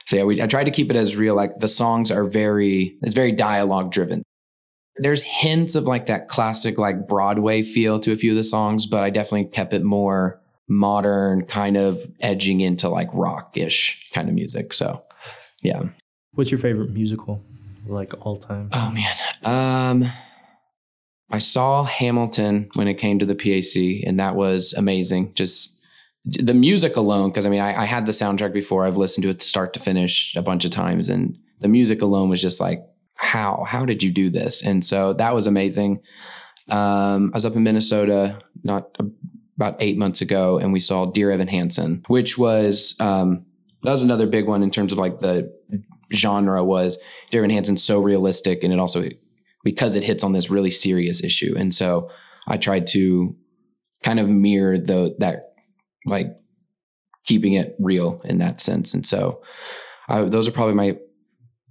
so 0.06 0.16
yeah, 0.16 0.24
we 0.24 0.42
I 0.42 0.48
tried 0.48 0.66
to 0.66 0.72
keep 0.72 0.90
it 0.90 0.96
as 0.96 1.16
real. 1.16 1.36
Like 1.36 1.60
the 1.60 1.68
songs 1.68 2.12
are 2.12 2.24
very, 2.24 2.98
it's 3.02 3.16
very 3.16 3.32
dialogue 3.34 3.92
driven. 3.92 4.24
There's 4.98 5.24
hints 5.24 5.76
of 5.76 5.84
like 5.84 6.08
that 6.08 6.28
classic 6.28 6.78
like 6.78 7.08
Broadway 7.08 7.62
feel 7.62 8.00
to 8.00 8.12
a 8.12 8.16
few 8.16 8.32
of 8.32 8.38
the 8.38 8.44
songs, 8.44 8.88
but 8.88 9.04
I 9.04 9.10
definitely 9.10 9.46
kept 9.46 9.74
it 9.74 9.84
more 9.84 10.42
modern, 10.70 11.46
kind 11.46 11.78
of 11.78 12.00
edging 12.20 12.62
into 12.62 12.90
like 12.90 13.10
rockish 13.14 14.10
kind 14.14 14.28
of 14.28 14.36
music. 14.36 14.74
So, 14.74 15.04
yeah. 15.62 15.84
What's 16.34 16.52
your 16.52 16.60
favorite 16.60 16.92
musical, 16.92 17.44
like 17.86 18.14
all 18.26 18.38
time? 18.38 18.70
Oh 18.72 18.92
man, 18.92 19.16
um, 19.44 20.12
I 21.30 21.40
saw 21.40 21.84
Hamilton 21.84 22.70
when 22.76 22.88
it 22.88 22.96
came 22.96 23.20
to 23.20 23.26
the 23.26 23.36
PAC, 23.36 24.08
and 24.08 24.20
that 24.20 24.36
was 24.36 24.74
amazing. 24.74 25.34
Just 25.34 25.78
the 26.24 26.54
music 26.54 26.96
alone, 26.96 27.30
because 27.30 27.46
I 27.46 27.50
mean, 27.50 27.60
I, 27.60 27.84
I, 27.84 27.86
had 27.86 28.06
the 28.06 28.12
soundtrack 28.12 28.54
before. 28.54 28.86
I've 28.86 28.98
listened 28.98 29.24
to 29.24 29.30
it 29.30 29.42
start 29.42 29.74
to 29.74 29.80
finish 29.80 30.36
a 30.36 30.42
bunch 30.42 30.66
of 30.66 30.72
times, 30.72 31.10
and 31.10 31.38
the 31.60 31.68
music 31.68 32.02
alone 32.02 32.30
was 32.30 32.42
just 32.42 32.60
like, 32.60 32.82
how 33.16 33.66
how 33.68 33.86
did 33.86 34.04
you 34.04 34.12
do 34.12 34.30
this? 34.30 34.64
And 34.64 34.86
so 34.86 35.14
that 35.14 35.34
was 35.34 35.48
amazing. 35.48 36.02
Um, 36.70 37.32
I 37.34 37.38
was 37.38 37.46
up 37.46 37.56
in 37.56 37.64
Minnesota 37.64 38.40
not 38.64 38.98
about 39.56 39.76
eight 39.80 39.98
months 39.98 40.22
ago, 40.22 40.58
and 40.60 40.72
we 40.72 40.80
saw 40.80 41.06
Dear 41.06 41.32
Evan 41.32 41.48
Hansen, 41.48 42.04
which 42.08 42.38
was 42.38 42.96
um, 43.00 43.46
that 43.84 43.92
was 43.92 44.04
another 44.04 44.28
big 44.28 44.48
one 44.48 44.64
in 44.64 44.72
terms 44.72 44.92
of 44.92 44.98
like 44.98 45.20
the 45.20 45.54
genre 46.14 46.64
was 46.64 46.98
Dear 47.32 47.42
Evan 47.42 47.52
Hansen 47.52 47.78
so 47.78 48.00
realistic, 48.00 48.64
and 48.64 48.72
it 48.72 48.80
also 48.80 49.10
because 49.64 49.96
it 49.96 50.04
hits 50.04 50.24
on 50.24 50.32
this 50.32 50.50
really 50.50 50.72
serious 50.72 51.24
issue. 51.24 51.54
And 51.58 51.74
so 51.74 52.10
I 52.48 52.58
tried 52.58 52.88
to 52.88 53.36
kind 54.04 54.20
of 54.20 54.30
mirror 54.30 54.78
the 54.78 55.16
that 55.20 55.54
like 56.06 56.28
keeping 57.26 57.54
it 57.54 57.76
real 57.80 58.22
in 58.24 58.38
that 58.38 58.62
sense. 58.62 58.94
And 58.94 59.06
so 59.06 59.42
I, 60.08 60.22
those 60.24 60.48
are 60.48 60.52
probably 60.52 60.76
my 60.76 60.98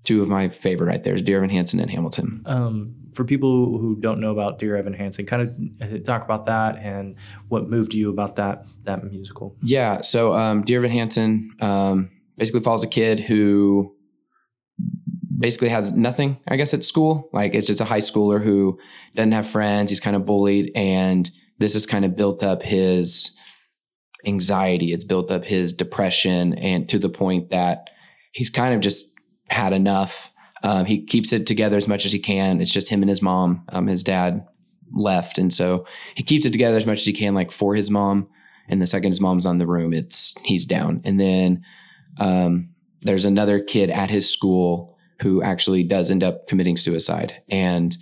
two 0.05 0.23
of 0.23 0.29
my 0.29 0.49
favorite 0.49 0.87
right 0.87 1.03
there 1.03 1.15
is 1.15 1.23
Dear 1.23 1.39
Evan 1.39 1.51
Hansen 1.51 1.81
and 1.81 1.91
Hamilton. 1.91 2.43
Um, 2.47 2.95
for 3.15 3.25
people 3.25 3.79
who 3.79 3.97
don't 3.97 4.21
know 4.21 4.31
about 4.31 4.59
Dear 4.59 4.77
Evan 4.77 4.93
Hansen, 4.93 5.27
kind 5.27 5.43
of 5.43 5.93
uh, 5.95 5.99
talk 6.05 6.23
about 6.23 6.47
that 6.47 6.77
and 6.77 7.17
what 7.49 7.69
moved 7.69 7.95
you 7.95 8.11
about 8.11 8.37
that 8.37 8.67
that 8.85 9.03
musical. 9.05 9.57
Yeah, 9.63 10.03
so 10.03 10.33
um, 10.35 10.63
Dear 10.63 10.79
Evan 10.81 10.93
Hansen 10.93 11.51
um, 11.61 12.11
basically 12.37 12.61
follows 12.61 12.85
a 12.85 12.89
kid 12.89 13.19
who 13.21 13.96
basically 15.39 15.69
has 15.69 15.93
nothing, 15.93 16.39
I 16.49 16.57
guess, 16.57 16.75
at 16.75 16.85
school. 16.85 17.29
Like 17.33 17.55
it's 17.55 17.67
just 17.67 17.81
a 17.81 17.85
high 17.85 18.01
schooler 18.01 18.43
who 18.43 18.79
doesn't 19.15 19.33
have 19.33 19.47
friends. 19.47 19.91
He's 19.91 20.01
kind 20.01 20.17
of 20.17 20.27
bullied. 20.27 20.71
And 20.75 21.31
this 21.59 21.75
has 21.75 21.87
kind 21.87 22.05
of 22.05 22.17
built 22.17 22.43
up 22.43 22.63
his 22.63 23.37
anxiety. 24.27 24.93
It's 24.93 25.05
built 25.05 25.31
up 25.31 25.45
his 25.45 25.73
depression 25.73 26.55
and 26.55 26.89
to 26.89 26.99
the 26.99 27.09
point 27.09 27.51
that 27.51 27.91
he's 28.33 28.51
kind 28.51 28.75
of 28.75 28.81
just 28.81 29.07
had 29.49 29.73
enough. 29.73 30.31
Um, 30.63 30.87
he 30.87 31.05
keeps 31.05 31.33
it 31.33 31.47
together 31.47 31.77
as 31.77 31.89
much 31.89 32.07
as 32.07 32.13
he 32.13 32.19
can. 32.19 32.61
It's 32.61 32.73
just 32.73 32.89
him 32.89 33.03
and 33.03 33.11
his 33.11 33.23
mom. 33.23 33.65
Um, 33.69 33.87
his 33.87 34.03
dad 34.03 34.47
left. 34.93 35.39
And 35.39 35.53
so 35.53 35.87
he 36.15 36.23
keeps 36.23 36.45
it 36.47 36.53
together 36.53 36.77
as 36.77 36.87
much 36.87 36.99
as 36.99 37.07
he 37.07 37.13
can, 37.13 37.35
like 37.35 37.51
for 37.51 37.75
his 37.75 37.91
mom. 37.91 38.29
And 38.69 38.83
the 38.83 38.87
second 38.87 39.11
his 39.11 39.21
mom's 39.21 39.47
on 39.47 39.59
the 39.59 39.67
room, 39.67 39.93
it's 39.93 40.35
he's 40.45 40.65
down. 40.65 41.01
And 41.05 41.21
then 41.21 41.63
um, 42.19 42.71
there's 43.03 43.25
another 43.25 43.61
kid 43.61 43.91
at 43.91 44.11
his 44.11 44.29
school 44.29 44.96
who 45.23 45.43
actually 45.43 45.83
does 45.83 46.11
end 46.11 46.23
up 46.23 46.47
committing 46.47 46.77
suicide. 46.77 47.43
And 47.49 47.97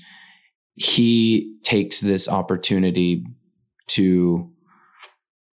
he 0.74 1.56
takes 1.62 2.00
this 2.00 2.28
opportunity 2.28 3.24
to 3.88 4.50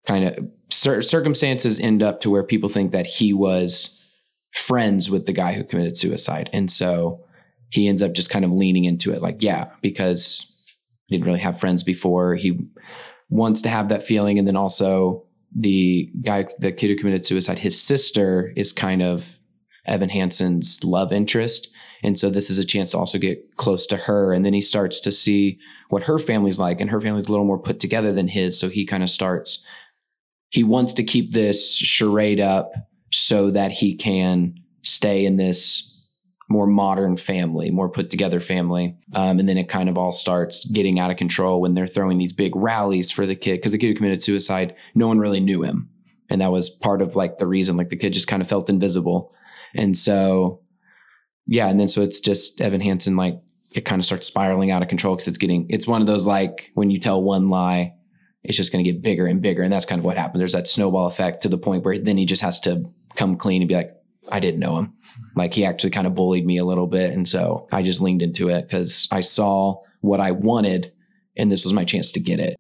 kind 0.08 0.26
of 0.26 0.48
cir- 0.72 1.02
circumstances 1.02 1.80
end 1.80 2.02
up 2.02 2.22
to 2.22 2.30
where 2.30 2.44
people 2.44 2.70
think 2.70 2.92
that 2.92 3.06
he 3.06 3.34
was 3.34 3.98
friends 4.54 5.10
with 5.10 5.26
the 5.26 5.34
guy 5.34 5.54
who 5.54 5.64
committed 5.64 5.98
suicide. 5.98 6.50
And 6.52 6.72
so 6.72 7.24
he 7.70 7.88
ends 7.88 8.02
up 8.02 8.14
just 8.14 8.30
kind 8.30 8.44
of 8.44 8.52
leaning 8.52 8.86
into 8.86 9.14
it 9.14 9.22
like, 9.22 9.44
yeah, 9.44 9.70
because 9.82 10.46
he 11.06 11.16
didn't 11.16 11.28
really 11.28 11.40
have 11.40 11.60
friends 11.60 11.84
before. 11.84 12.36
He 12.36 12.60
wants 13.30 13.62
to 13.62 13.70
have 13.70 13.90
that 13.90 14.04
feeling. 14.04 14.40
And 14.40 14.48
then 14.48 14.58
also 14.58 15.26
the 15.56 16.10
guy, 16.22 16.48
the 16.60 16.72
kid 16.72 16.88
who 16.90 16.98
committed 16.98 17.26
suicide, 17.26 17.60
his 17.60 17.82
sister 17.82 18.52
is 18.56 18.74
kind 18.74 19.02
of 19.02 19.40
Evan 19.86 20.10
Hansen's 20.10 20.84
love 20.84 21.12
interest. 21.12 21.70
And 22.04 22.18
so 22.18 22.30
this 22.30 22.50
is 22.50 22.58
a 22.58 22.66
chance 22.66 22.92
to 22.92 22.98
also 22.98 23.18
get 23.18 23.58
close 23.58 23.86
to 23.88 23.98
her. 23.98 24.34
And 24.34 24.46
then 24.46 24.54
he 24.54 24.62
starts 24.62 25.00
to 25.02 25.12
see 25.12 25.60
what 25.90 26.04
her 26.04 26.18
family's 26.18 26.60
like, 26.60 26.82
and 26.82 26.90
her 26.90 27.02
family's 27.02 27.28
a 27.28 27.32
little 27.32 27.46
more 27.46 27.60
put 27.60 27.80
together 27.80 28.12
than 28.12 28.28
his. 28.28 28.60
So 28.60 28.70
he 28.70 28.86
kind 28.86 29.04
of 29.04 29.10
starts, 29.10 29.64
he 30.50 30.64
wants 30.64 30.94
to 30.94 31.04
keep 31.04 31.34
this 31.34 31.76
charade 31.76 32.40
up 32.40 32.72
so 33.12 33.52
that 33.52 33.72
he 33.72 33.96
can 33.96 34.56
stay 34.84 35.26
in 35.26 35.38
this 35.38 35.88
more 36.50 36.68
modern 36.68 37.16
family, 37.18 37.72
more 37.72 37.90
put 37.90 38.10
together 38.10 38.40
family. 38.40 38.96
Um, 39.14 39.40
and 39.40 39.48
then 39.48 39.58
it 39.58 39.70
kind 39.70 39.88
of 39.88 39.98
all 39.98 40.12
starts 40.12 40.66
getting 40.66 41.00
out 41.00 41.10
of 41.10 41.18
control 41.18 41.62
when 41.62 41.74
they're 41.74 41.88
throwing 41.88 42.18
these 42.18 42.34
big 42.34 42.56
rallies 42.56 43.10
for 43.10 43.26
the 43.26 43.36
kid 43.36 43.58
because 43.58 43.72
the 43.72 43.78
kid 43.78 43.88
who 43.88 43.96
committed 43.96 44.22
suicide, 44.22 44.76
no 44.94 45.08
one 45.08 45.20
really 45.20 45.40
knew 45.40 45.64
him. 45.64 45.90
And 46.30 46.42
that 46.42 46.52
was 46.52 46.70
part 46.70 47.02
of 47.02 47.16
like 47.16 47.40
the 47.40 47.48
reason, 47.48 47.78
like 47.78 47.90
the 47.90 47.96
kid 47.96 48.14
just 48.14 48.28
kind 48.28 48.42
of 48.42 48.50
felt 48.50 48.70
invisible. 48.70 49.34
And 49.76 49.98
so, 49.98 50.62
yeah. 51.46 51.68
And 51.68 51.80
then 51.80 51.88
so 51.88 52.02
it's 52.02 52.20
just 52.20 52.62
Evan 52.62 52.82
Hansen, 52.82 53.16
like 53.16 53.40
it 53.72 53.86
kind 53.86 54.00
of 54.00 54.06
starts 54.06 54.28
spiraling 54.28 54.72
out 54.72 54.82
of 54.82 54.90
control 54.90 55.16
because 55.16 55.28
it's 55.28 55.38
getting, 55.38 55.68
it's 55.70 55.88
one 55.88 56.02
of 56.02 56.08
those 56.08 56.26
like 56.26 56.72
when 56.74 56.90
you 56.90 57.00
tell 57.00 57.22
one 57.22 57.50
lie, 57.50 57.94
it's 58.44 58.58
just 58.58 58.72
going 58.72 58.84
to 58.84 58.92
get 58.92 59.02
bigger 59.02 59.28
and 59.28 59.42
bigger. 59.42 59.62
And 59.62 59.72
that's 59.72 59.86
kind 59.86 60.00
of 60.00 60.06
what 60.06 60.18
happened. 60.18 60.42
There's 60.42 60.54
that 60.54 60.68
snowball 60.68 61.08
effect 61.08 61.44
to 61.44 61.50
the 61.50 61.58
point 61.58 61.86
where 61.86 61.98
then 61.98 62.18
he 62.18 62.26
just 62.26 62.42
has 62.42 62.60
to 62.62 62.92
come 63.16 63.38
clean 63.38 63.62
and 63.62 63.70
be 63.70 63.76
like, 63.76 63.96
I 64.30 64.40
didn't 64.40 64.60
know 64.60 64.78
him. 64.78 64.94
Like 65.36 65.54
he 65.54 65.66
actually 65.66 65.92
kind 65.92 66.08
of 66.08 66.16
bullied 66.16 66.46
me 66.46 66.58
a 66.58 66.66
little 66.66 66.88
bit. 66.88 67.12
And 67.12 67.28
so 67.28 67.68
I 67.72 67.82
just 67.82 68.02
leaned 68.02 68.22
into 68.22 68.50
it 68.50 68.64
because 68.64 69.08
I 69.12 69.22
saw 69.22 69.82
what 70.02 70.20
I 70.20 70.32
wanted 70.32 70.92
and 71.38 71.52
this 71.52 71.64
was 71.64 71.74
my 71.74 71.86
chance 71.86 72.12
to 72.14 72.20
get 72.20 72.40
it. 72.40 72.58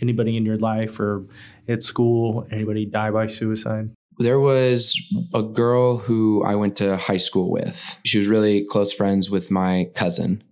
Anybody 0.00 0.36
in 0.36 0.44
your 0.44 0.58
life 0.58 0.98
or 0.98 1.26
at 1.68 1.82
school, 1.82 2.46
anybody 2.50 2.86
die 2.86 3.10
by 3.10 3.26
suicide? 3.26 3.90
There 4.20 4.38
was 4.38 5.00
a 5.32 5.42
girl 5.42 5.96
who 5.96 6.44
I 6.44 6.54
went 6.54 6.76
to 6.76 6.98
high 6.98 7.16
school 7.16 7.50
with. 7.50 7.98
She 8.04 8.18
was 8.18 8.28
really 8.28 8.64
close 8.66 8.92
friends 8.92 9.30
with 9.30 9.50
my 9.50 9.90
cousin. 9.94 10.44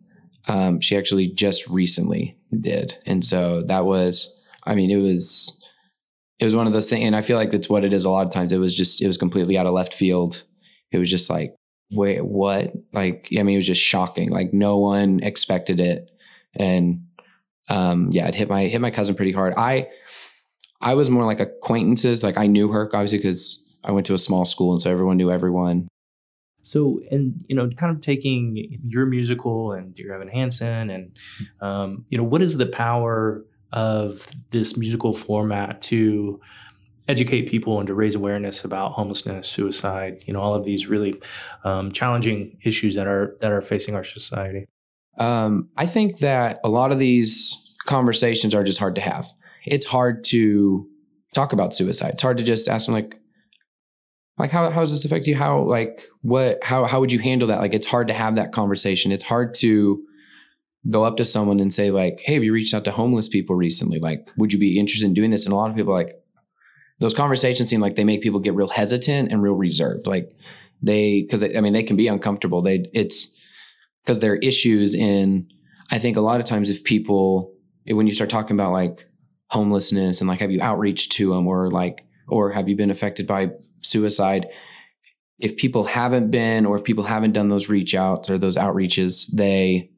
Um, 0.48 0.80
she 0.80 0.96
actually 0.96 1.28
just 1.28 1.68
recently 1.68 2.38
did, 2.58 2.96
and 3.04 3.24
so 3.24 3.62
that 3.64 3.84
was. 3.84 4.34
I 4.64 4.74
mean, 4.74 4.90
it 4.90 4.96
was 4.96 5.62
it 6.38 6.44
was 6.44 6.56
one 6.56 6.66
of 6.66 6.72
those 6.72 6.88
things, 6.88 7.06
and 7.06 7.14
I 7.14 7.20
feel 7.20 7.36
like 7.36 7.50
that's 7.50 7.68
what 7.68 7.84
it 7.84 7.92
is. 7.92 8.06
A 8.06 8.10
lot 8.10 8.26
of 8.26 8.32
times, 8.32 8.52
it 8.52 8.58
was 8.58 8.74
just 8.74 9.02
it 9.02 9.06
was 9.06 9.18
completely 9.18 9.58
out 9.58 9.66
of 9.66 9.72
left 9.72 9.92
field. 9.92 10.44
It 10.90 10.98
was 10.98 11.10
just 11.10 11.28
like, 11.28 11.54
wait, 11.92 12.24
what? 12.24 12.72
Like, 12.94 13.28
I 13.38 13.42
mean, 13.42 13.54
it 13.54 13.58
was 13.58 13.66
just 13.66 13.82
shocking. 13.82 14.30
Like, 14.30 14.54
no 14.54 14.78
one 14.78 15.20
expected 15.22 15.78
it, 15.78 16.10
and 16.54 17.04
um, 17.68 18.08
yeah, 18.12 18.28
it 18.28 18.34
hit 18.34 18.48
my 18.48 18.62
hit 18.62 18.80
my 18.80 18.90
cousin 18.90 19.14
pretty 19.14 19.32
hard. 19.32 19.52
I 19.58 19.88
I 20.80 20.94
was 20.94 21.10
more 21.10 21.24
like 21.24 21.40
acquaintances. 21.40 22.22
Like 22.22 22.38
I 22.38 22.46
knew 22.46 22.70
her 22.72 22.88
obviously 22.92 23.18
because 23.18 23.64
I 23.84 23.92
went 23.92 24.06
to 24.06 24.14
a 24.14 24.18
small 24.18 24.44
school, 24.44 24.72
and 24.72 24.82
so 24.82 24.90
everyone 24.90 25.16
knew 25.16 25.30
everyone. 25.30 25.88
So, 26.62 27.00
and 27.10 27.44
you 27.48 27.56
know, 27.56 27.70
kind 27.70 27.94
of 27.94 28.02
taking 28.02 28.78
your 28.84 29.06
musical 29.06 29.72
and 29.72 29.94
Dear 29.94 30.14
Evan 30.14 30.28
Hansen, 30.28 30.90
and 30.90 31.16
um, 31.60 32.04
you 32.08 32.18
know, 32.18 32.24
what 32.24 32.42
is 32.42 32.56
the 32.56 32.66
power 32.66 33.44
of 33.72 34.28
this 34.50 34.76
musical 34.76 35.12
format 35.12 35.82
to 35.82 36.40
educate 37.06 37.48
people 37.48 37.78
and 37.78 37.86
to 37.86 37.94
raise 37.94 38.14
awareness 38.14 38.64
about 38.64 38.92
homelessness, 38.92 39.48
suicide, 39.48 40.22
you 40.26 40.32
know, 40.32 40.40
all 40.40 40.54
of 40.54 40.64
these 40.64 40.86
really 40.86 41.20
um, 41.64 41.90
challenging 41.90 42.58
issues 42.62 42.94
that 42.96 43.06
are 43.06 43.36
that 43.40 43.52
are 43.52 43.62
facing 43.62 43.94
our 43.94 44.04
society? 44.04 44.66
Um, 45.18 45.70
I 45.76 45.86
think 45.86 46.18
that 46.18 46.60
a 46.62 46.68
lot 46.68 46.92
of 46.92 46.98
these 46.98 47.56
conversations 47.86 48.54
are 48.54 48.62
just 48.62 48.78
hard 48.78 48.94
to 48.96 49.00
have 49.00 49.32
it's 49.70 49.86
hard 49.86 50.24
to 50.24 50.86
talk 51.34 51.52
about 51.52 51.74
suicide. 51.74 52.14
It's 52.14 52.22
hard 52.22 52.38
to 52.38 52.44
just 52.44 52.68
ask 52.68 52.86
them 52.86 52.94
like, 52.94 53.14
like 54.38 54.50
how 54.50 54.70
how 54.70 54.80
does 54.80 54.90
this 54.90 55.04
affect 55.04 55.26
you? 55.26 55.34
How 55.34 55.62
like 55.62 56.04
what 56.22 56.62
how 56.62 56.84
how 56.84 57.00
would 57.00 57.12
you 57.12 57.18
handle 57.18 57.48
that? 57.48 57.60
Like 57.60 57.74
it's 57.74 57.86
hard 57.86 58.08
to 58.08 58.14
have 58.14 58.36
that 58.36 58.52
conversation. 58.52 59.10
It's 59.12 59.24
hard 59.24 59.54
to 59.56 60.02
go 60.88 61.04
up 61.04 61.16
to 61.16 61.24
someone 61.24 61.60
and 61.60 61.74
say 61.74 61.90
like, 61.90 62.20
hey, 62.24 62.34
have 62.34 62.44
you 62.44 62.52
reached 62.52 62.72
out 62.72 62.84
to 62.84 62.92
homeless 62.92 63.28
people 63.28 63.56
recently? 63.56 63.98
Like, 63.98 64.28
would 64.36 64.52
you 64.52 64.58
be 64.58 64.78
interested 64.78 65.06
in 65.06 65.14
doing 65.14 65.30
this? 65.30 65.44
And 65.44 65.52
a 65.52 65.56
lot 65.56 65.70
of 65.70 65.76
people 65.76 65.92
like 65.92 66.12
those 67.00 67.14
conversations 67.14 67.68
seem 67.68 67.80
like 67.80 67.96
they 67.96 68.04
make 68.04 68.22
people 68.22 68.40
get 68.40 68.54
real 68.54 68.68
hesitant 68.68 69.30
and 69.32 69.42
real 69.42 69.54
reserved. 69.54 70.06
Like 70.06 70.30
they 70.82 71.22
because 71.22 71.42
I 71.42 71.60
mean 71.60 71.72
they 71.72 71.82
can 71.82 71.96
be 71.96 72.08
uncomfortable. 72.08 72.62
They 72.62 72.84
it's 72.94 73.26
because 74.04 74.20
there 74.20 74.32
are 74.32 74.36
issues 74.36 74.94
in 74.94 75.48
I 75.90 75.98
think 75.98 76.16
a 76.16 76.20
lot 76.20 76.40
of 76.40 76.46
times 76.46 76.70
if 76.70 76.84
people 76.84 77.52
when 77.86 78.06
you 78.06 78.12
start 78.12 78.30
talking 78.30 78.54
about 78.54 78.72
like 78.72 79.07
homelessness 79.48 80.20
and 80.20 80.28
like 80.28 80.40
have 80.40 80.50
you 80.50 80.60
outreach 80.60 81.08
to 81.10 81.30
them 81.30 81.46
or 81.46 81.70
like 81.70 82.04
or 82.28 82.52
have 82.52 82.68
you 82.68 82.76
been 82.76 82.90
affected 82.90 83.26
by 83.26 83.50
suicide? 83.82 84.46
If 85.38 85.56
people 85.56 85.84
haven't 85.84 86.30
been, 86.30 86.66
or 86.66 86.76
if 86.76 86.84
people 86.84 87.04
haven't 87.04 87.32
done 87.32 87.48
those 87.48 87.68
reach 87.68 87.94
outs 87.94 88.28
or 88.28 88.38
those 88.38 88.56
outreaches, 88.56 89.26
they, 89.32 89.90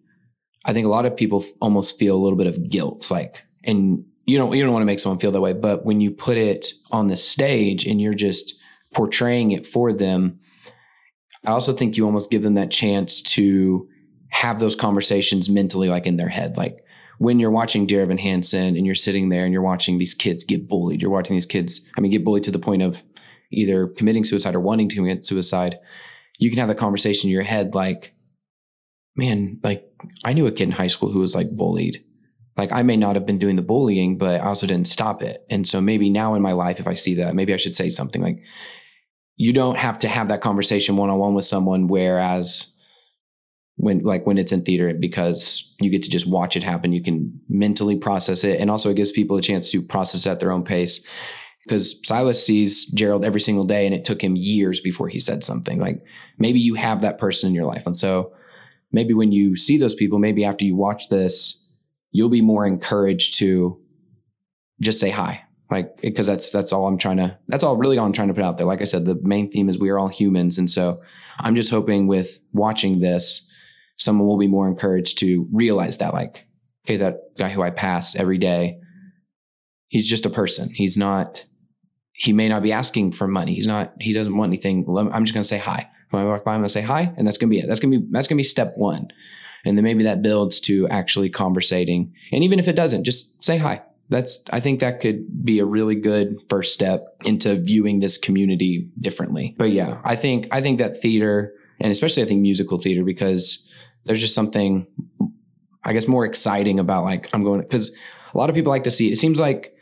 I 0.65 0.73
think 0.73 0.87
a 0.87 0.91
lot 0.91 1.07
of 1.07 1.17
people 1.17 1.45
almost 1.61 1.99
feel 1.99 2.15
a 2.15 2.23
little 2.23 2.37
bit 2.37 2.47
of 2.47 2.69
guilt, 2.69 3.11
like, 3.11 3.43
and 3.65 4.05
you 4.27 4.39
don't, 4.39 4.55
you 4.55 4.63
don't 4.63 4.73
want 4.73 4.83
to 4.83 4.87
make 4.87 5.01
someone 5.01 5.19
feel 5.19 5.33
that 5.33 5.41
way. 5.41 5.55
But 5.55 5.85
when 5.85 6.01
you 6.01 6.11
put 6.11 6.37
it 6.37 6.73
on 6.91 7.07
the 7.07 7.17
stage 7.17 7.87
and 7.87 8.01
you're 8.01 8.15
just 8.15 8.55
portraying 8.93 9.53
it 9.53 9.67
for 9.67 9.93
them, 9.93 10.41
I 11.47 11.53
also 11.53 11.73
think 11.73 11.97
you 11.97 12.05
almost 12.05 12.31
give 12.31 12.43
them 12.43 12.55
that 12.55 12.71
chance 12.71 13.23
to 13.23 13.89
have 14.29 14.61
those 14.61 14.77
conversations 14.77 15.49
mentally, 15.49 15.89
like 15.89 16.07
in 16.07 16.17
their 16.17 16.29
head. 16.29 16.59
Like 16.59 16.85
when 17.21 17.39
you're 17.39 17.51
watching 17.51 17.85
Dear 17.85 18.01
Evan 18.01 18.17
Hansen 18.17 18.77
and 18.77 18.87
you're 18.87 18.95
sitting 18.95 19.29
there 19.29 19.45
and 19.45 19.53
you're 19.53 19.61
watching 19.61 19.99
these 19.99 20.15
kids 20.15 20.43
get 20.43 20.67
bullied, 20.67 21.03
you're 21.03 21.11
watching 21.11 21.37
these 21.37 21.45
kids, 21.45 21.83
I 21.99 22.01
mean, 22.01 22.11
get 22.11 22.25
bullied 22.25 22.45
to 22.45 22.51
the 22.51 22.59
point 22.59 22.81
of 22.81 23.03
either 23.53 23.89
committing 23.89 24.25
suicide 24.25 24.55
or 24.55 24.61
wanting 24.61 24.89
to 24.89 24.97
commit 24.97 25.27
suicide. 25.27 25.79
You 26.39 26.49
can 26.49 26.59
have 26.61 26.69
the 26.69 26.75
conversation 26.75 27.29
in 27.29 27.35
your 27.35 27.43
head 27.43 27.75
like, 27.75 28.15
man, 29.17 29.61
like 29.63 29.85
I 30.25 30.33
knew 30.33 30.47
a 30.47 30.51
kid 30.51 30.63
in 30.63 30.71
high 30.71 30.87
school 30.87 31.13
who 31.13 31.19
was 31.19 31.35
like 31.35 31.55
bullied. 31.55 32.03
Like 32.57 32.73
I 32.73 32.83
may 32.83 32.97
not 32.97 33.17
have 33.17 33.27
been 33.27 33.39
doing 33.39 33.57
the 33.57 33.63
bullying, 33.63 34.17
but 34.17 34.41
I 34.41 34.47
also 34.47 34.67
didn't 34.67 34.89
stop 34.89 35.23
it. 35.23 35.45
And 35.51 35.69
so 35.69 35.83
maybe 35.83 36.09
now 36.09 36.33
in 36.33 36.41
my 36.41 36.53
life, 36.53 36.81
if 36.81 36.89
I 36.89 36.95
see 36.95 37.17
that, 37.17 37.35
maybe 37.35 37.53
I 37.53 37.59
should 37.59 37.75
say 37.75 37.91
something 37.91 38.23
like, 38.23 38.39
you 39.37 39.53
don't 39.53 39.77
have 39.77 39.99
to 39.99 40.09
have 40.09 40.29
that 40.29 40.41
conversation 40.41 40.97
one 40.97 41.11
on 41.11 41.19
one 41.19 41.35
with 41.35 41.45
someone. 41.45 41.87
Whereas 41.87 42.70
when 43.81 44.01
like 44.01 44.27
when 44.27 44.39
it's 44.39 44.53
in 44.53 44.63
theater, 44.63 44.93
because 44.95 45.75
you 45.81 45.91
get 45.91 46.03
to 46.03 46.11
just 46.11 46.29
watch 46.29 46.57
it 46.57 46.63
happen, 46.63 46.93
you 46.93 47.03
can 47.03 47.41
mentally 47.49 47.97
process 47.97 48.45
it, 48.45 48.61
and 48.61 48.71
also 48.71 48.91
it 48.91 48.97
gives 48.97 49.11
people 49.11 49.37
a 49.37 49.43
chance 49.43 49.71
to 49.71 49.83
process 49.83 50.27
at 50.27 50.41
their 50.41 50.53
own 50.53 50.65
pace. 50.65 51.05
Because 51.65 51.97
Silas 52.05 52.45
sees 52.45 52.87
Gerald 52.87 53.25
every 53.25 53.41
single 53.41 53.65
day, 53.65 53.87
and 53.87 53.95
it 53.95 54.05
took 54.05 54.23
him 54.23 54.37
years 54.37 54.81
before 54.81 55.09
he 55.09 55.19
said 55.19 55.45
something. 55.45 55.79
Like 55.79 56.05
maybe 56.39 56.61
you 56.61 56.75
have 56.75 57.01
that 57.01 57.19
person 57.19 57.49
in 57.49 57.55
your 57.55 57.67
life, 57.67 57.85
and 57.87 57.97
so 57.97 58.33
maybe 58.93 59.15
when 59.15 59.33
you 59.33 59.57
see 59.57 59.79
those 59.79 59.95
people, 59.95 60.19
maybe 60.19 60.45
after 60.45 60.65
you 60.65 60.77
watch 60.77 61.09
this, 61.09 61.71
you'll 62.13 62.29
be 62.29 62.43
more 62.43 62.67
encouraged 62.67 63.39
to 63.39 63.81
just 64.81 65.01
say 65.01 65.11
hi. 65.11 65.45
Like 65.71 66.01
because 66.01 66.27
that's 66.27 66.51
that's 66.51 66.73
all 66.73 66.89
i'm 66.89 66.99
trying 66.99 67.19
to 67.19 67.39
that's 67.47 67.63
all 67.63 67.77
really 67.77 67.97
all 67.97 68.05
i'm 68.05 68.13
trying 68.13 68.27
to 68.29 68.35
put 68.35 68.43
out 68.43 68.59
there. 68.59 68.67
Like 68.67 68.83
i 68.83 68.87
said 68.87 69.05
the 69.05 69.21
main 69.23 69.53
theme 69.53 69.69
is 69.69 69.79
we 69.79 69.91
are 69.91 70.01
all 70.01 70.09
humans. 70.09 70.59
And 70.59 70.69
so 70.69 71.01
i'm 71.39 71.55
just 71.55 71.71
hoping 71.71 72.09
with 72.09 72.41
watching 72.53 73.01
this 73.01 73.47
someone 74.01 74.27
will 74.27 74.39
be 74.39 74.49
more 74.49 74.67
encouraged 74.67 75.19
to 75.19 75.47
realize 75.53 75.99
that 75.99 76.13
like 76.13 76.47
okay 76.85 76.97
that 76.97 77.37
guy 77.39 77.49
who 77.49 77.63
i 77.63 77.71
pass 77.71 78.17
every 78.17 78.39
day 78.39 78.81
he's 79.91 80.09
just 80.09 80.25
a 80.25 80.31
person. 80.31 80.71
He's 80.71 80.97
not 80.97 81.45
he 82.13 82.33
may 82.33 82.49
not 82.49 82.63
be 82.63 82.73
asking 82.73 83.13
for 83.13 83.29
money. 83.29 83.55
He's 83.55 83.67
not 83.67 83.93
he 84.01 84.15
doesn't 84.15 84.35
want 84.35 84.51
anything. 84.51 84.87
I'm 84.89 85.25
just 85.25 85.35
going 85.35 85.43
to 85.43 85.49
say 85.49 85.59
hi. 85.59 85.91
When 86.11 86.23
i 86.23 86.27
walk 86.27 86.45
by 86.45 86.55
i'm 86.55 86.61
going 86.61 86.67
to 86.67 86.73
say 86.73 86.81
hi 86.81 87.13
and 87.17 87.27
that's 87.27 87.37
going 87.37 87.51
to 87.51 87.55
be 87.55 87.61
it. 87.61 87.67
That's 87.69 87.79
going 87.79 87.93
to 87.93 88.01
be 88.01 88.07
that's 88.11 88.27
going 88.27 88.37
to 88.37 88.41
be 88.41 88.45
step 88.45 88.73
one. 88.77 89.09
And 89.67 89.77
then 89.77 89.85
maybe 89.85 90.05
that 90.05 90.23
builds 90.23 90.59
to 90.61 90.89
actually 90.89 91.29
conversating. 91.29 92.15
And 92.33 92.43
even 92.43 92.59
if 92.59 92.67
it 92.67 92.73
doesn't 92.77 93.05
just 93.05 93.45
say 93.45 93.59
hi. 93.59 93.83
That's 94.09 94.41
I 94.51 94.59
think 94.59 94.81
that 94.81 95.01
could 95.01 95.45
be 95.45 95.61
a 95.61 95.65
really 95.65 95.95
good 95.95 96.37
first 96.49 96.75
step 96.75 97.05
into 97.25 97.55
viewing 97.55 98.01
this 98.01 98.19
community 98.19 98.89
differently. 98.99 99.55
But 99.57 99.71
yeah, 99.71 100.01
I 100.03 100.17
think 100.17 100.49
I 100.51 100.61
think 100.61 100.79
that 100.79 100.97
theater 100.97 101.53
and 101.79 101.93
especially 101.93 102.25
I 102.25 102.27
think 102.27 102.41
musical 102.41 102.79
theater 102.79 103.05
because 103.05 103.65
there's 104.05 104.21
just 104.21 104.35
something 104.35 104.87
I 105.83 105.93
guess 105.93 106.09
more 106.09 106.25
exciting 106.25 106.79
about 106.79 107.05
like 107.05 107.29
I'm 107.33 107.45
going 107.45 107.61
because 107.61 107.93
a 108.35 108.39
lot 108.39 108.51
of 108.51 108.57
people 108.57 108.71
like 108.71 108.85
to 108.85 108.91
see 108.91 109.13
it 109.13 109.17
seems 109.17 109.41
like 109.41 109.75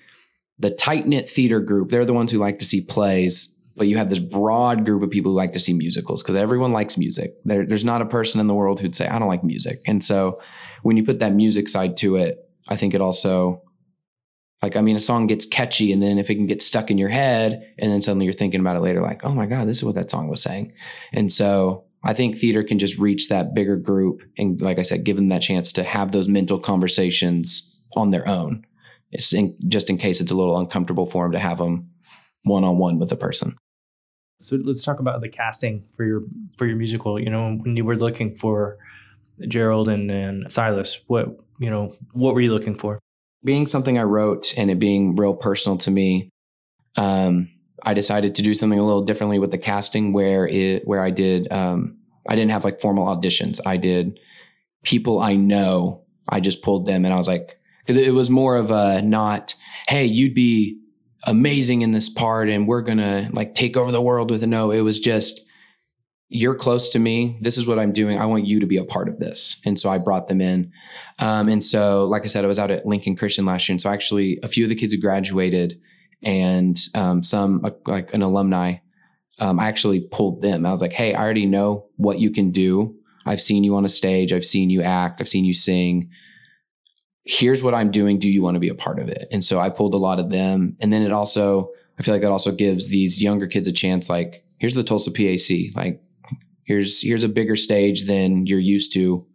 the 0.58 0.70
tight 0.70 1.06
knit 1.06 1.28
theater 1.28 1.60
group 1.60 1.90
they're 1.90 2.04
the 2.04 2.14
ones 2.14 2.32
who 2.32 2.38
like 2.38 2.58
to 2.60 2.64
see 2.64 2.80
plays 2.80 3.54
but 3.78 3.86
you 3.86 3.96
have 3.96 4.10
this 4.10 4.18
broad 4.18 4.84
group 4.84 5.02
of 5.02 5.10
people 5.10 5.30
who 5.30 5.36
like 5.36 5.52
to 5.52 5.58
see 5.58 5.72
musicals 5.72 6.20
because 6.20 6.34
everyone 6.34 6.72
likes 6.72 6.98
music. 6.98 7.30
There, 7.44 7.64
there's 7.64 7.84
not 7.84 8.02
a 8.02 8.06
person 8.06 8.40
in 8.40 8.48
the 8.48 8.54
world 8.54 8.80
who'd 8.80 8.96
say 8.96 9.06
I 9.06 9.20
don't 9.20 9.28
like 9.28 9.44
music. 9.44 9.78
And 9.86 10.02
so 10.02 10.40
when 10.82 10.96
you 10.96 11.04
put 11.04 11.20
that 11.20 11.32
music 11.32 11.68
side 11.68 11.96
to 11.98 12.16
it 12.16 12.38
I 12.68 12.76
think 12.76 12.94
it 12.94 13.00
also 13.00 13.62
like 14.60 14.76
i 14.76 14.80
mean 14.80 14.96
a 14.96 15.00
song 15.00 15.26
gets 15.26 15.46
catchy 15.46 15.92
and 15.92 16.02
then 16.02 16.18
if 16.18 16.28
it 16.28 16.34
can 16.34 16.46
get 16.46 16.60
stuck 16.60 16.90
in 16.90 16.98
your 16.98 17.08
head 17.08 17.72
and 17.78 17.92
then 17.92 18.02
suddenly 18.02 18.26
you're 18.26 18.32
thinking 18.32 18.60
about 18.60 18.76
it 18.76 18.80
later 18.80 19.00
like 19.00 19.24
oh 19.24 19.32
my 19.32 19.46
god 19.46 19.68
this 19.68 19.78
is 19.78 19.84
what 19.84 19.94
that 19.94 20.10
song 20.10 20.28
was 20.28 20.42
saying. 20.42 20.72
And 21.12 21.32
so 21.32 21.84
i 22.04 22.12
think 22.12 22.36
theater 22.36 22.62
can 22.62 22.78
just 22.78 22.98
reach 22.98 23.28
that 23.28 23.54
bigger 23.54 23.76
group 23.76 24.22
and 24.36 24.60
like 24.60 24.78
i 24.78 24.82
said 24.82 25.04
give 25.04 25.16
them 25.16 25.28
that 25.28 25.42
chance 25.42 25.72
to 25.72 25.82
have 25.82 26.12
those 26.12 26.28
mental 26.28 26.58
conversations 26.58 27.78
on 27.96 28.10
their 28.10 28.26
own. 28.28 28.64
In, 29.32 29.56
just 29.68 29.88
in 29.88 29.96
case 29.96 30.20
it's 30.20 30.30
a 30.30 30.34
little 30.34 30.58
uncomfortable 30.58 31.06
for 31.06 31.24
them 31.24 31.32
to 31.32 31.38
have 31.38 31.58
them 31.58 31.90
one-on-one 32.42 32.98
with 32.98 33.10
a 33.10 33.16
person. 33.16 33.56
So 34.40 34.56
let's 34.62 34.84
talk 34.84 35.00
about 35.00 35.20
the 35.20 35.28
casting 35.28 35.84
for 35.92 36.04
your 36.04 36.22
for 36.56 36.66
your 36.66 36.76
musical. 36.76 37.18
You 37.18 37.30
know 37.30 37.54
when 37.54 37.76
you 37.76 37.84
were 37.84 37.96
looking 37.96 38.34
for 38.34 38.76
gerald 39.46 39.88
and, 39.88 40.10
and 40.10 40.52
silas 40.52 41.00
what 41.06 41.28
you 41.60 41.70
know 41.70 41.94
what 42.12 42.34
were 42.34 42.40
you 42.40 42.52
looking 42.52 42.74
for? 42.74 43.00
Being 43.42 43.66
something 43.66 43.98
I 43.98 44.02
wrote 44.02 44.52
and 44.56 44.70
it 44.70 44.78
being 44.78 45.16
real 45.16 45.34
personal 45.34 45.78
to 45.78 45.90
me, 45.90 46.28
um, 46.96 47.48
I 47.84 47.94
decided 47.94 48.34
to 48.34 48.42
do 48.42 48.54
something 48.54 48.78
a 48.78 48.84
little 48.84 49.04
differently 49.04 49.38
with 49.38 49.50
the 49.50 49.58
casting 49.58 50.12
where 50.12 50.46
it 50.46 50.86
where 50.86 51.02
I 51.02 51.10
did 51.10 51.50
um, 51.52 51.96
I 52.28 52.34
didn't 52.34 52.50
have 52.50 52.64
like 52.64 52.80
formal 52.80 53.06
auditions. 53.06 53.60
I 53.64 53.76
did 53.76 54.18
people 54.82 55.20
I 55.20 55.36
know. 55.36 56.02
I 56.28 56.40
just 56.40 56.62
pulled 56.62 56.86
them 56.86 57.04
and 57.04 57.14
I 57.14 57.16
was 57.16 57.28
like 57.28 57.58
because 57.80 57.96
it 57.96 58.14
was 58.14 58.30
more 58.30 58.56
of 58.56 58.70
a 58.70 59.02
not 59.02 59.54
hey 59.88 60.04
you'd 60.04 60.34
be 60.34 60.80
amazing 61.24 61.82
in 61.82 61.92
this 61.92 62.08
part 62.08 62.48
and 62.48 62.68
we're 62.68 62.82
gonna 62.82 63.28
like 63.32 63.54
take 63.54 63.76
over 63.76 63.92
the 63.92 64.02
world 64.02 64.30
with 64.30 64.42
a 64.42 64.46
no. 64.46 64.70
It 64.70 64.82
was 64.82 65.00
just 65.00 65.42
you're 66.30 66.54
close 66.54 66.90
to 66.90 66.98
me. 66.98 67.38
This 67.40 67.56
is 67.56 67.66
what 67.66 67.78
I'm 67.78 67.92
doing. 67.92 68.18
I 68.18 68.26
want 68.26 68.46
you 68.46 68.60
to 68.60 68.66
be 68.66 68.76
a 68.76 68.84
part 68.84 69.08
of 69.08 69.18
this. 69.18 69.60
And 69.64 69.80
so 69.80 69.88
I 69.88 69.96
brought 69.96 70.28
them 70.28 70.42
in. 70.42 70.70
Um, 71.18 71.48
and 71.48 71.64
so, 71.64 72.04
like 72.04 72.22
I 72.22 72.26
said, 72.26 72.44
I 72.44 72.48
was 72.48 72.58
out 72.58 72.70
at 72.70 72.84
Lincoln 72.84 73.16
Christian 73.16 73.46
last 73.46 73.66
year. 73.66 73.74
And 73.74 73.80
so 73.80 73.90
actually 73.90 74.38
a 74.42 74.48
few 74.48 74.64
of 74.64 74.68
the 74.68 74.74
kids 74.74 74.92
who 74.92 75.00
graduated 75.00 75.80
and 76.22 76.78
um, 76.94 77.22
some 77.22 77.64
uh, 77.64 77.70
like 77.86 78.12
an 78.14 78.22
alumni, 78.22 78.76
um, 79.38 79.60
I 79.60 79.68
actually 79.68 80.00
pulled 80.00 80.42
them. 80.42 80.66
I 80.66 80.70
was 80.70 80.82
like, 80.82 80.92
Hey, 80.92 81.14
I 81.14 81.22
already 81.22 81.46
know 81.46 81.86
what 81.96 82.18
you 82.18 82.30
can 82.30 82.50
do. 82.50 82.94
I've 83.26 83.42
seen 83.42 83.64
you 83.64 83.76
on 83.76 83.84
a 83.84 83.90
stage. 83.90 84.32
I've 84.32 84.44
seen 84.44 84.70
you 84.70 84.82
act. 84.82 85.20
I've 85.20 85.28
seen 85.28 85.44
you 85.44 85.52
sing. 85.52 86.10
Here's 87.24 87.62
what 87.62 87.74
I'm 87.74 87.90
doing. 87.90 88.18
Do 88.18 88.30
you 88.30 88.42
want 88.42 88.54
to 88.54 88.60
be 88.60 88.70
a 88.70 88.74
part 88.74 88.98
of 88.98 89.08
it? 89.08 89.28
And 89.30 89.44
so 89.44 89.60
I 89.60 89.68
pulled 89.68 89.94
a 89.94 89.98
lot 89.98 90.18
of 90.18 90.30
them. 90.30 90.76
And 90.80 90.90
then 90.90 91.02
it 91.02 91.12
also, 91.12 91.70
I 91.98 92.02
feel 92.02 92.14
like 92.14 92.22
that 92.22 92.30
also 92.30 92.52
gives 92.52 92.88
these 92.88 93.22
younger 93.22 93.46
kids 93.46 93.68
a 93.68 93.72
chance. 93.72 94.08
Like, 94.08 94.44
here's 94.58 94.74
the 94.74 94.82
Tulsa 94.82 95.10
PAC. 95.10 95.76
Like, 95.76 96.02
here's 96.68 97.00
here's 97.00 97.24
a 97.24 97.28
bigger 97.28 97.56
stage 97.56 98.04
than 98.04 98.46
you're 98.46 98.60
used 98.60 98.92
to 98.92 99.26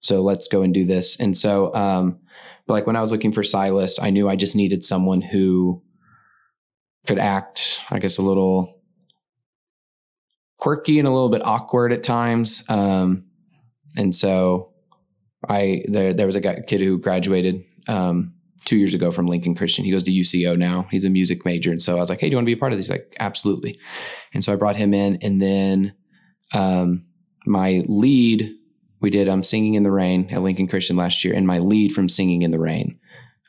so 0.00 0.22
let's 0.22 0.48
go 0.48 0.62
and 0.62 0.74
do 0.74 0.84
this 0.84 1.20
and 1.20 1.36
so 1.36 1.72
um 1.74 2.18
but 2.66 2.72
like 2.72 2.86
when 2.86 2.96
i 2.96 3.00
was 3.00 3.12
looking 3.12 3.30
for 3.30 3.44
silas 3.44 3.98
i 4.00 4.10
knew 4.10 4.28
i 4.28 4.34
just 4.34 4.56
needed 4.56 4.82
someone 4.82 5.20
who 5.20 5.82
could 7.08 7.18
act 7.18 7.80
i 7.90 7.98
guess 7.98 8.18
a 8.18 8.22
little 8.22 8.80
quirky 10.58 10.98
and 10.98 11.08
a 11.08 11.10
little 11.10 11.30
bit 11.30 11.44
awkward 11.44 11.92
at 11.92 12.04
times 12.04 12.62
um 12.68 13.24
and 13.96 14.14
so 14.14 14.72
i 15.48 15.82
there 15.88 16.12
there 16.14 16.26
was 16.26 16.36
a 16.36 16.40
guy, 16.40 16.60
kid 16.66 16.80
who 16.80 16.98
graduated 16.98 17.64
um 17.88 18.34
two 18.68 18.76
years 18.76 18.92
ago 18.92 19.10
from 19.10 19.26
Lincoln 19.26 19.54
Christian. 19.54 19.86
He 19.86 19.90
goes 19.90 20.02
to 20.02 20.10
UCO 20.10 20.58
now. 20.58 20.86
He's 20.90 21.06
a 21.06 21.08
music 21.08 21.46
major. 21.46 21.70
And 21.70 21.80
so 21.80 21.96
I 21.96 22.00
was 22.00 22.10
like, 22.10 22.20
hey, 22.20 22.26
do 22.26 22.32
you 22.32 22.36
want 22.36 22.44
to 22.44 22.50
be 22.50 22.58
a 22.58 22.58
part 22.58 22.70
of 22.70 22.78
this? 22.78 22.88
He's 22.88 22.92
like, 22.92 23.16
absolutely. 23.18 23.78
And 24.34 24.44
so 24.44 24.52
I 24.52 24.56
brought 24.56 24.76
him 24.76 24.92
in. 24.92 25.16
And 25.22 25.40
then 25.40 25.94
um, 26.52 27.06
my 27.46 27.82
lead, 27.88 28.54
we 29.00 29.08
did 29.08 29.26
um, 29.26 29.42
Singing 29.42 29.72
in 29.72 29.84
the 29.84 29.90
Rain 29.90 30.28
at 30.30 30.42
Lincoln 30.42 30.68
Christian 30.68 30.96
last 30.96 31.24
year, 31.24 31.34
and 31.34 31.46
my 31.46 31.58
lead 31.58 31.92
from 31.92 32.10
Singing 32.10 32.42
in 32.42 32.50
the 32.50 32.58
Rain, 32.58 32.98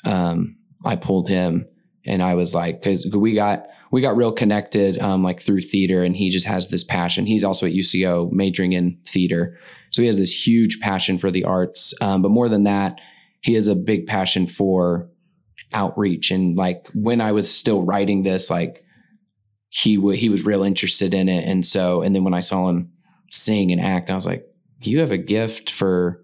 um, 0.05 0.55
I 0.85 0.95
pulled 0.95 1.27
him, 1.27 1.65
and 2.05 2.23
I 2.23 2.35
was 2.35 2.53
like, 2.55 2.81
because 2.81 3.05
we 3.13 3.33
got 3.33 3.67
we 3.91 4.01
got 4.01 4.15
real 4.15 4.31
connected, 4.31 4.99
um, 4.99 5.23
like 5.23 5.41
through 5.41 5.62
theater, 5.62 6.03
and 6.03 6.15
he 6.15 6.29
just 6.29 6.45
has 6.45 6.67
this 6.67 6.83
passion. 6.83 7.25
He's 7.25 7.43
also 7.43 7.65
at 7.65 7.73
UCO 7.73 8.31
majoring 8.31 8.73
in 8.73 8.99
theater, 9.07 9.57
so 9.91 10.01
he 10.01 10.07
has 10.07 10.17
this 10.17 10.47
huge 10.47 10.79
passion 10.79 11.17
for 11.17 11.31
the 11.31 11.43
arts. 11.43 11.93
Um, 12.01 12.21
but 12.21 12.29
more 12.29 12.49
than 12.49 12.63
that, 12.63 12.99
he 13.41 13.53
has 13.53 13.67
a 13.67 13.75
big 13.75 14.05
passion 14.07 14.45
for 14.45 15.09
outreach. 15.73 16.31
And 16.31 16.57
like 16.57 16.88
when 16.93 17.21
I 17.21 17.31
was 17.31 17.53
still 17.53 17.83
writing 17.83 18.23
this, 18.23 18.49
like 18.49 18.83
he 19.69 19.95
w- 19.95 20.17
he 20.17 20.29
was 20.29 20.45
real 20.45 20.63
interested 20.63 21.13
in 21.13 21.29
it, 21.29 21.45
and 21.45 21.65
so 21.65 22.01
and 22.01 22.15
then 22.15 22.23
when 22.23 22.33
I 22.33 22.41
saw 22.41 22.69
him 22.69 22.91
sing 23.31 23.71
and 23.71 23.81
act, 23.81 24.09
I 24.09 24.15
was 24.15 24.25
like, 24.25 24.45
you 24.81 24.99
have 24.99 25.12
a 25.12 25.17
gift 25.17 25.69
for 25.69 26.23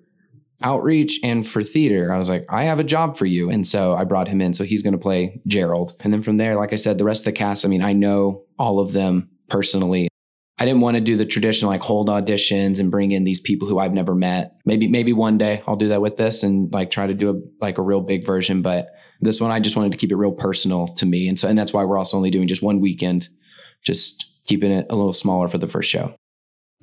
outreach 0.61 1.19
and 1.23 1.45
for 1.45 1.63
theater. 1.63 2.13
I 2.13 2.17
was 2.17 2.29
like, 2.29 2.45
I 2.49 2.63
have 2.63 2.79
a 2.79 2.83
job 2.83 3.17
for 3.17 3.25
you, 3.25 3.49
and 3.49 3.65
so 3.65 3.93
I 3.93 4.03
brought 4.03 4.27
him 4.27 4.41
in. 4.41 4.53
So 4.53 4.63
he's 4.63 4.81
going 4.81 4.93
to 4.93 4.99
play 4.99 5.41
Gerald, 5.47 5.95
and 5.99 6.11
then 6.13 6.23
from 6.23 6.37
there, 6.37 6.55
like 6.55 6.73
I 6.73 6.77
said, 6.77 6.97
the 6.97 7.03
rest 7.03 7.21
of 7.21 7.25
the 7.25 7.31
cast. 7.33 7.65
I 7.65 7.67
mean, 7.67 7.83
I 7.83 7.93
know 7.93 8.43
all 8.57 8.79
of 8.79 8.93
them 8.93 9.29
personally. 9.49 10.07
I 10.57 10.63
didn't 10.63 10.79
want 10.79 10.95
to 10.95 11.01
do 11.01 11.17
the 11.17 11.25
traditional 11.25 11.69
like 11.69 11.81
hold 11.81 12.07
auditions 12.07 12.79
and 12.79 12.89
bring 12.89 13.11
in 13.11 13.25
these 13.25 13.41
people 13.41 13.67
who 13.67 13.77
I've 13.77 13.91
never 13.91 14.15
met. 14.15 14.55
Maybe 14.65 14.87
maybe 14.87 15.11
one 15.11 15.37
day 15.37 15.61
I'll 15.67 15.75
do 15.75 15.89
that 15.89 16.01
with 16.01 16.15
this 16.15 16.43
and 16.43 16.71
like 16.73 16.89
try 16.91 17.07
to 17.07 17.13
do 17.13 17.29
a 17.29 17.33
like 17.61 17.77
a 17.77 17.81
real 17.81 17.99
big 17.99 18.25
version, 18.25 18.61
but 18.61 18.87
This 19.21 19.41
one, 19.41 19.51
I 19.51 19.59
just 19.59 19.75
wanted 19.75 19.91
to 19.91 19.97
keep 19.97 20.11
it 20.11 20.15
real 20.15 20.31
personal 20.31 20.87
to 20.95 21.05
me. 21.05 21.27
And 21.27 21.39
so, 21.39 21.47
and 21.47 21.57
that's 21.57 21.73
why 21.73 21.83
we're 21.83 21.97
also 21.97 22.17
only 22.17 22.31
doing 22.31 22.47
just 22.47 22.61
one 22.61 22.79
weekend, 22.79 23.27
just 23.83 24.25
keeping 24.45 24.71
it 24.71 24.87
a 24.89 24.95
little 24.95 25.13
smaller 25.13 25.47
for 25.47 25.57
the 25.57 25.67
first 25.67 25.89
show. 25.89 26.15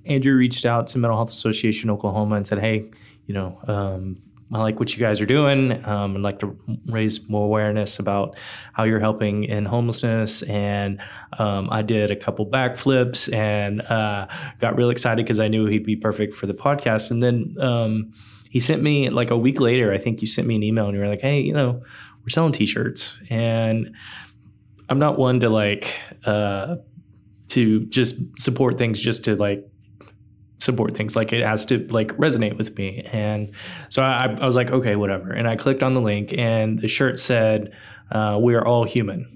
Andrew 0.05 0.35
reached 0.35 0.67
out 0.67 0.87
to 0.89 0.99
Mental 0.99 1.17
Health 1.17 1.31
Association 1.31 1.91
Oklahoma 1.91 2.37
and 2.37 2.47
said, 2.47 2.59
Hey, 2.59 2.91
you 3.27 3.35
know, 3.35 3.61
um, 3.67 4.23
I 4.53 4.59
like 4.59 4.79
what 4.79 4.95
you 4.95 5.01
guys 5.01 5.21
are 5.21 5.27
doing. 5.27 5.83
Um, 5.87 6.17
I'd 6.17 6.23
like 6.23 6.41
to 6.41 6.59
raise 6.87 7.29
more 7.29 7.47
awareness 7.47 7.99
about 7.99 8.37
how 8.75 8.85
you're 8.85 9.01
helping 9.01 9.45
in 9.45 9.65
homelessness. 9.65 10.43
And 10.43 11.01
um, 11.39 11.69
I 11.71 11.81
did 11.81 12.11
a 12.11 12.17
couple 12.17 12.47
backflips 12.47 13.33
and 13.33 13.81
uh, 13.81 14.27
got 14.61 14.77
real 14.77 14.91
excited 14.91 15.25
because 15.25 15.41
I 15.41 15.49
knew 15.49 15.67
he'd 15.67 15.87
be 15.87 15.97
perfect 15.97 16.35
for 16.35 16.47
the 16.47 16.53
podcast. 16.53 17.11
And 17.11 17.23
then 17.23 17.55
um, 17.61 18.13
he 18.51 18.61
sent 18.61 18.83
me 18.83 19.09
like 19.09 19.31
a 19.31 19.39
week 19.39 19.59
later, 19.59 19.91
I 19.91 19.99
think 19.99 20.21
you 20.21 20.27
sent 20.27 20.47
me 20.47 20.57
an 20.57 20.63
email 20.63 20.87
and 20.87 20.95
you 20.95 21.01
were 21.01 21.09
like, 21.09 21.23
hey, 21.23 21.41
you 21.41 21.55
know, 21.55 21.83
we're 22.23 22.29
selling 22.29 22.53
t 22.53 22.67
shirts. 22.67 23.23
And 23.31 23.95
I'm 24.91 24.99
not 24.99 25.19
one 25.19 25.41
to 25.41 25.49
like, 25.49 25.99
uh, 26.27 26.77
to 27.49 27.87
just 27.87 28.39
support 28.39 28.77
things 28.77 29.01
just 29.01 29.25
to 29.25 29.37
like 29.37 29.67
support 30.63 30.97
things 30.97 31.17
like 31.17 31.33
it 31.33 31.45
has 31.45 31.67
to 31.67 31.87
like 31.89 32.09
resonate 32.17 32.57
with 32.57 32.77
me. 32.79 33.03
And 33.13 33.53
so 33.89 34.03
I, 34.03 34.37
I 34.41 34.47
was 34.47 34.57
like 34.57 34.71
okay 34.71 34.97
whatever. 34.97 35.33
And 35.33 35.49
i 35.49 35.57
clicked 35.57 35.83
on 35.83 35.95
the 35.95 36.01
link 36.01 36.33
and 36.37 36.81
the 36.81 36.89
shirt 36.89 37.19
said 37.19 37.73
uh, 38.11 38.39
we 38.41 38.55
are 38.55 38.65
all 38.65 38.85
human. 38.85 39.27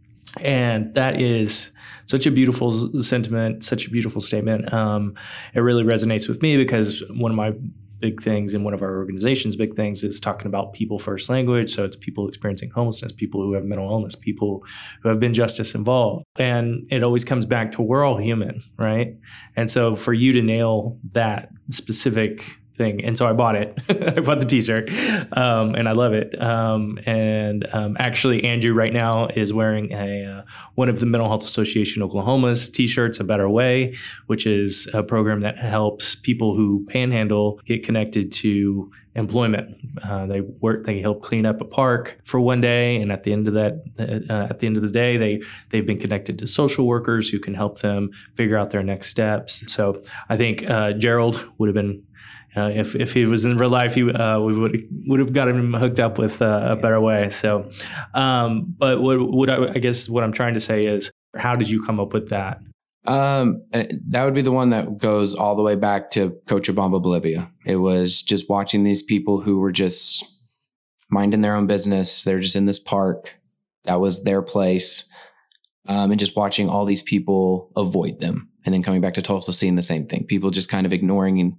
And 0.40 0.94
that 0.94 1.20
is 1.20 1.72
such 2.06 2.26
a 2.26 2.30
beautiful 2.30 3.02
sentiment 3.02 3.64
such 3.64 3.86
a 3.86 3.90
beautiful 3.90 4.20
statement. 4.20 4.72
Um, 4.72 5.14
it 5.54 5.60
really 5.60 5.82
resonates 5.82 6.28
with 6.28 6.40
me 6.42 6.56
because 6.56 7.02
one 7.10 7.32
of 7.32 7.36
my 7.36 7.54
big 7.98 8.22
things 8.22 8.54
in 8.54 8.62
one 8.62 8.74
of 8.74 8.82
our 8.82 8.96
organization's 8.96 9.56
big 9.56 9.74
things 9.74 10.04
is 10.04 10.20
talking 10.20 10.46
about 10.46 10.72
people 10.72 10.98
first 10.98 11.28
language. 11.28 11.74
So 11.74 11.84
it's 11.84 11.96
people 11.96 12.28
experiencing 12.28 12.70
homelessness, 12.70 13.12
people 13.12 13.42
who 13.42 13.54
have 13.54 13.64
mental 13.64 13.90
illness, 13.90 14.14
people 14.14 14.64
who 15.02 15.08
have 15.08 15.20
been 15.20 15.32
justice 15.32 15.74
involved. 15.74 16.24
And 16.38 16.86
it 16.90 17.02
always 17.02 17.24
comes 17.24 17.46
back 17.46 17.72
to 17.72 17.82
we're 17.82 18.04
all 18.04 18.18
human, 18.18 18.60
right? 18.78 19.16
And 19.56 19.70
so 19.70 19.96
for 19.96 20.12
you 20.12 20.32
to 20.32 20.42
nail 20.42 20.98
that 21.12 21.50
specific 21.70 22.44
thing. 22.76 23.04
And 23.04 23.16
so 23.16 23.26
I 23.26 23.32
bought 23.32 23.56
it. 23.56 23.78
I 23.88 24.20
bought 24.20 24.40
the 24.40 24.46
t-shirt, 24.46 24.90
um, 25.36 25.74
and 25.74 25.88
I 25.88 25.92
love 25.92 26.12
it. 26.12 26.40
Um, 26.40 26.98
and 27.06 27.66
um, 27.72 27.96
actually, 27.98 28.44
Andrew 28.44 28.72
right 28.74 28.92
now 28.92 29.28
is 29.28 29.52
wearing 29.52 29.92
a 29.92 30.24
uh, 30.24 30.42
one 30.74 30.88
of 30.88 31.00
the 31.00 31.06
Mental 31.06 31.28
Health 31.28 31.44
Association 31.44 32.02
Oklahoma's 32.02 32.68
t-shirts, 32.68 33.18
"A 33.18 33.24
Better 33.24 33.48
Way," 33.48 33.96
which 34.26 34.46
is 34.46 34.88
a 34.94 35.02
program 35.02 35.40
that 35.40 35.58
helps 35.58 36.14
people 36.14 36.54
who 36.54 36.86
panhandle 36.88 37.60
get 37.64 37.84
connected 37.84 38.32
to 38.32 38.90
employment. 39.16 39.74
Uh, 40.02 40.26
they 40.26 40.42
work. 40.42 40.84
They 40.84 41.00
help 41.00 41.22
clean 41.22 41.46
up 41.46 41.60
a 41.60 41.64
park 41.64 42.18
for 42.24 42.38
one 42.38 42.60
day, 42.60 42.96
and 42.96 43.10
at 43.10 43.24
the 43.24 43.32
end 43.32 43.48
of 43.48 43.54
that, 43.54 43.82
uh, 43.98 44.46
at 44.50 44.60
the 44.60 44.66
end 44.66 44.76
of 44.76 44.82
the 44.82 44.90
day, 44.90 45.16
they 45.16 45.42
they've 45.70 45.86
been 45.86 45.98
connected 45.98 46.38
to 46.38 46.46
social 46.46 46.86
workers 46.86 47.30
who 47.30 47.38
can 47.40 47.54
help 47.54 47.80
them 47.80 48.10
figure 48.34 48.56
out 48.56 48.70
their 48.70 48.82
next 48.82 49.08
steps. 49.08 49.64
So 49.72 50.02
I 50.28 50.36
think 50.36 50.68
uh, 50.68 50.92
Gerald 50.92 51.48
would 51.58 51.68
have 51.68 51.74
been 51.74 52.05
uh, 52.56 52.70
if 52.74 52.94
if 52.94 53.12
he 53.12 53.26
was 53.26 53.44
in 53.44 53.58
real 53.58 53.70
life, 53.70 53.94
he 53.94 54.10
uh, 54.10 54.40
we 54.40 54.58
would 54.58 54.88
would 55.06 55.20
have 55.20 55.32
got 55.32 55.48
him 55.48 55.74
hooked 55.74 56.00
up 56.00 56.18
with 56.18 56.40
uh, 56.40 56.68
a 56.70 56.76
better 56.76 57.00
way. 57.00 57.28
So, 57.28 57.70
um, 58.14 58.74
but 58.78 59.00
what 59.00 59.18
what 59.20 59.50
I, 59.50 59.68
I, 59.74 59.78
guess 59.78 60.08
what 60.08 60.24
I'm 60.24 60.32
trying 60.32 60.54
to 60.54 60.60
say 60.60 60.86
is, 60.86 61.10
how 61.36 61.54
did 61.56 61.68
you 61.68 61.82
come 61.82 62.00
up 62.00 62.12
with 62.12 62.30
that? 62.30 62.60
Um, 63.06 63.62
uh, 63.72 63.84
that 64.08 64.24
would 64.24 64.34
be 64.34 64.42
the 64.42 64.52
one 64.52 64.70
that 64.70 64.98
goes 64.98 65.34
all 65.34 65.54
the 65.54 65.62
way 65.62 65.76
back 65.76 66.10
to 66.12 66.36
Cochabamba, 66.46 67.02
Bolivia. 67.02 67.50
It 67.64 67.76
was 67.76 68.22
just 68.22 68.48
watching 68.48 68.84
these 68.84 69.02
people 69.02 69.40
who 69.40 69.60
were 69.60 69.72
just 69.72 70.24
minding 71.10 71.40
their 71.40 71.54
own 71.54 71.66
business. 71.66 72.24
They're 72.24 72.40
just 72.40 72.56
in 72.56 72.66
this 72.66 72.80
park. 72.80 73.34
That 73.84 74.00
was 74.00 74.24
their 74.24 74.42
place. 74.42 75.04
Um, 75.88 76.10
and 76.10 76.18
just 76.18 76.34
watching 76.34 76.68
all 76.68 76.84
these 76.84 77.02
people 77.02 77.70
avoid 77.76 78.18
them. 78.18 78.48
And 78.64 78.74
then 78.74 78.82
coming 78.82 79.00
back 79.00 79.14
to 79.14 79.22
Tulsa, 79.22 79.52
seeing 79.52 79.76
the 79.76 79.82
same 79.82 80.08
thing. 80.08 80.24
People 80.24 80.50
just 80.50 80.68
kind 80.68 80.84
of 80.84 80.92
ignoring 80.92 81.56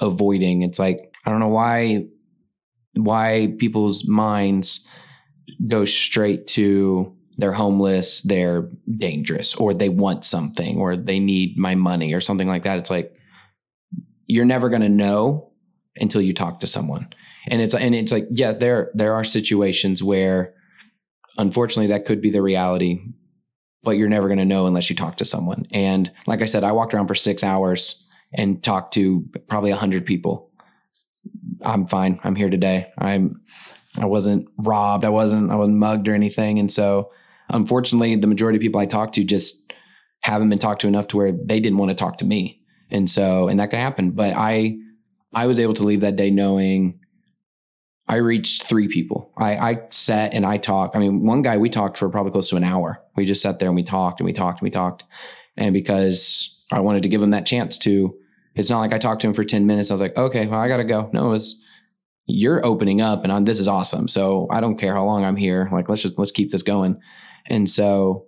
avoiding. 0.00 0.62
It's 0.62 0.78
like 0.78 1.12
I 1.24 1.30
don't 1.30 1.40
know 1.40 1.48
why 1.48 2.06
why 2.94 3.54
people's 3.58 4.06
minds 4.06 4.86
go 5.66 5.84
straight 5.84 6.46
to 6.46 7.16
they're 7.38 7.52
homeless, 7.52 8.20
they're 8.22 8.70
dangerous, 8.98 9.54
or 9.54 9.72
they 9.72 9.88
want 9.88 10.24
something, 10.24 10.76
or 10.76 10.96
they 10.96 11.18
need 11.18 11.56
my 11.56 11.74
money, 11.74 12.12
or 12.12 12.20
something 12.20 12.48
like 12.48 12.64
that. 12.64 12.78
It's 12.78 12.90
like 12.90 13.12
you're 14.26 14.44
never 14.44 14.68
going 14.68 14.82
to 14.82 14.88
know 14.88 15.52
until 15.96 16.20
you 16.20 16.34
talk 16.34 16.60
to 16.60 16.66
someone. 16.66 17.08
And 17.48 17.60
it's 17.60 17.74
and 17.74 17.94
it's 17.94 18.12
like 18.12 18.28
yeah, 18.30 18.52
there 18.52 18.90
there 18.94 19.14
are 19.14 19.24
situations 19.24 20.02
where 20.02 20.54
unfortunately 21.38 21.88
that 21.88 22.04
could 22.04 22.20
be 22.20 22.30
the 22.30 22.42
reality, 22.42 23.00
but 23.82 23.92
you're 23.92 24.08
never 24.08 24.28
going 24.28 24.38
to 24.38 24.44
know 24.44 24.66
unless 24.66 24.90
you 24.90 24.96
talk 24.96 25.16
to 25.16 25.24
someone. 25.24 25.66
And 25.72 26.12
like 26.26 26.42
I 26.42 26.46
said, 26.46 26.64
I 26.64 26.72
walked 26.72 26.94
around 26.94 27.08
for 27.08 27.14
6 27.14 27.42
hours 27.42 28.06
and 28.34 28.62
talk 28.62 28.90
to 28.92 29.28
probably 29.48 29.70
a 29.70 29.76
hundred 29.76 30.06
people. 30.06 30.50
I'm 31.62 31.86
fine. 31.86 32.18
I'm 32.24 32.34
here 32.34 32.50
today. 32.50 32.92
I'm 32.98 33.40
I 33.96 34.06
wasn't 34.06 34.48
robbed. 34.56 35.04
I 35.04 35.10
wasn't 35.10 35.50
I 35.50 35.56
wasn't 35.56 35.78
mugged 35.78 36.08
or 36.08 36.14
anything. 36.14 36.58
And 36.58 36.72
so 36.72 37.12
unfortunately 37.50 38.16
the 38.16 38.26
majority 38.26 38.56
of 38.56 38.62
people 38.62 38.80
I 38.80 38.86
talk 38.86 39.12
to 39.12 39.24
just 39.24 39.72
haven't 40.22 40.48
been 40.48 40.58
talked 40.58 40.80
to 40.82 40.88
enough 40.88 41.08
to 41.08 41.16
where 41.16 41.32
they 41.32 41.60
didn't 41.60 41.78
want 41.78 41.90
to 41.90 41.94
talk 41.94 42.18
to 42.18 42.24
me. 42.24 42.60
And 42.90 43.10
so 43.10 43.48
and 43.48 43.60
that 43.60 43.70
could 43.70 43.78
happen. 43.78 44.12
But 44.12 44.34
I 44.36 44.76
I 45.34 45.46
was 45.46 45.58
able 45.58 45.74
to 45.74 45.84
leave 45.84 46.00
that 46.00 46.16
day 46.16 46.30
knowing 46.30 47.00
I 48.08 48.16
reached 48.16 48.64
three 48.64 48.88
people. 48.88 49.32
I, 49.36 49.56
I 49.56 49.82
sat 49.90 50.34
and 50.34 50.44
I 50.44 50.58
talked. 50.58 50.96
I 50.96 50.98
mean, 50.98 51.24
one 51.24 51.40
guy 51.40 51.56
we 51.56 51.70
talked 51.70 51.96
for 51.96 52.08
probably 52.08 52.32
close 52.32 52.50
to 52.50 52.56
an 52.56 52.64
hour. 52.64 53.00
We 53.16 53.24
just 53.24 53.40
sat 53.40 53.58
there 53.58 53.68
and 53.68 53.76
we 53.76 53.84
talked 53.84 54.20
and 54.20 54.26
we 54.26 54.32
talked 54.32 54.60
and 54.60 54.66
we 54.66 54.70
talked. 54.70 55.04
And 55.56 55.72
because 55.72 56.64
I 56.72 56.80
wanted 56.80 57.04
to 57.04 57.08
give 57.08 57.22
him 57.22 57.30
that 57.30 57.46
chance 57.46 57.78
to 57.78 58.14
it's 58.54 58.70
not 58.70 58.80
like 58.80 58.92
I 58.92 58.98
talked 58.98 59.22
to 59.22 59.26
him 59.28 59.34
for 59.34 59.44
10 59.44 59.66
minutes. 59.66 59.90
I 59.90 59.94
was 59.94 60.00
like, 60.00 60.16
okay, 60.16 60.46
well, 60.46 60.60
I 60.60 60.68
got 60.68 60.78
to 60.78 60.84
go. 60.84 61.10
No, 61.12 61.26
it 61.26 61.30
was, 61.30 61.58
you're 62.26 62.64
opening 62.64 63.00
up 63.00 63.24
and 63.24 63.32
I'm, 63.32 63.44
this 63.44 63.58
is 63.58 63.68
awesome. 63.68 64.08
So 64.08 64.46
I 64.50 64.60
don't 64.60 64.78
care 64.78 64.94
how 64.94 65.04
long 65.04 65.24
I'm 65.24 65.36
here. 65.36 65.68
Like, 65.72 65.88
let's 65.88 66.02
just, 66.02 66.18
let's 66.18 66.30
keep 66.30 66.50
this 66.50 66.62
going. 66.62 67.00
And 67.46 67.68
so, 67.68 68.26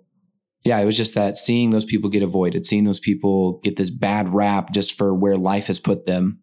yeah, 0.63 0.79
it 0.79 0.85
was 0.85 0.97
just 0.97 1.13
that 1.15 1.37
seeing 1.37 1.69
those 1.69 1.85
people 1.85 2.09
get 2.09 2.23
avoided, 2.23 2.65
seeing 2.65 2.85
those 2.85 2.99
people 2.99 3.59
get 3.63 3.77
this 3.77 3.91
bad 3.91 4.33
rap 4.33 4.71
just 4.73 4.97
for 4.97 5.13
where 5.13 5.37
life 5.37 5.67
has 5.67 5.79
put 5.79 6.05
them. 6.05 6.39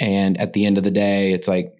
And 0.00 0.40
at 0.40 0.52
the 0.52 0.64
end 0.64 0.78
of 0.78 0.84
the 0.84 0.90
day, 0.90 1.32
it's 1.32 1.48
like, 1.48 1.74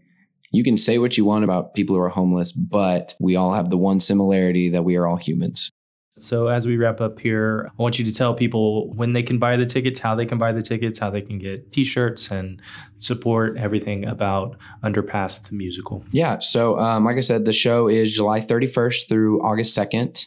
you 0.53 0.63
can 0.63 0.77
say 0.77 0.99
what 0.99 1.17
you 1.17 1.25
want 1.25 1.45
about 1.45 1.75
people 1.75 1.97
who 1.97 2.03
are 2.03 2.11
homeless, 2.11 2.53
but 2.53 3.15
we 3.19 3.37
all 3.37 3.55
have 3.55 3.71
the 3.71 3.79
one 3.79 4.01
similarity 4.01 4.69
that 4.69 4.85
we 4.85 4.97
are 4.97 5.07
all 5.07 5.17
humans. 5.17 5.71
So, 6.20 6.48
as 6.48 6.66
we 6.66 6.77
wrap 6.77 7.01
up 7.01 7.18
here, 7.18 7.70
I 7.79 7.83
want 7.83 7.98
you 7.98 8.05
to 8.05 8.14
tell 8.14 8.35
people 8.35 8.92
when 8.92 9.12
they 9.12 9.22
can 9.22 9.38
buy 9.38 9.57
the 9.57 9.64
tickets, 9.64 9.98
how 9.98 10.14
they 10.14 10.27
can 10.27 10.37
buy 10.37 10.53
the 10.53 10.61
tickets, 10.61 10.98
how 10.98 11.09
they 11.09 11.22
can 11.22 11.38
get 11.38 11.72
t 11.72 11.85
shirts 11.85 12.31
and 12.31 12.61
support 12.98 13.57
everything 13.57 14.05
about 14.05 14.57
Underpass 14.85 15.48
the 15.48 15.55
musical. 15.55 16.05
Yeah. 16.12 16.38
So, 16.40 16.79
um, 16.79 17.07
like 17.07 17.16
I 17.16 17.20
said, 17.20 17.46
the 17.46 17.53
show 17.53 17.88
is 17.88 18.14
July 18.14 18.40
31st 18.40 19.09
through 19.09 19.42
August 19.42 19.77
2nd. 19.77 20.27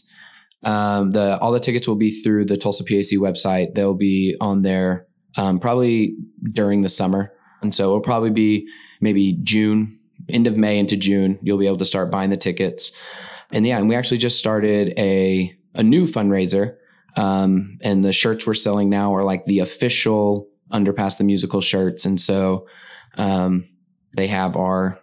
Um, 0.64 1.12
the 1.12 1.38
all 1.38 1.52
the 1.52 1.60
tickets 1.60 1.88
will 1.88 1.96
be 1.96 2.10
through 2.10 2.46
the 2.46 2.58
Tulsa 2.58 2.84
PAC 2.84 3.20
website. 3.20 3.76
They'll 3.76 3.94
be 3.94 4.36
on 4.42 4.64
there 4.64 5.06
um, 5.38 5.60
probably 5.60 6.16
during 6.52 6.82
the 6.82 6.90
summer, 6.90 7.32
and 7.62 7.76
so 7.76 7.84
it'll 7.86 8.02
probably 8.02 8.32
be 8.32 8.68
maybe 9.02 9.38
June, 9.44 10.00
end 10.28 10.48
of 10.48 10.58
May 10.58 10.80
into 10.80 10.98
June. 10.98 11.38
You'll 11.44 11.60
be 11.60 11.68
able 11.68 11.78
to 11.78 11.86
start 11.86 12.12
buying 12.12 12.32
the 12.32 12.38
tickets. 12.38 12.92
And 13.52 13.68
yeah, 13.68 13.78
and 13.78 13.88
we 13.88 13.96
actually 13.96 14.18
just 14.18 14.40
started 14.40 14.94
a 14.98 15.56
a 15.76 15.84
new 15.84 16.06
fundraiser. 16.06 16.78
Um, 17.18 17.78
and 17.82 18.04
the 18.04 18.12
shirts 18.12 18.46
we're 18.46 18.56
selling 18.56 18.90
now 18.90 19.16
are 19.16 19.24
like 19.24 19.44
the 19.44 19.60
official 19.60 20.50
Underpass 20.72 21.18
the 21.18 21.24
Musical 21.24 21.62
shirts. 21.62 22.06
And 22.06 22.20
so 22.20 22.68
um, 23.18 23.68
they 24.16 24.28
have 24.28 24.56
our 24.56 25.00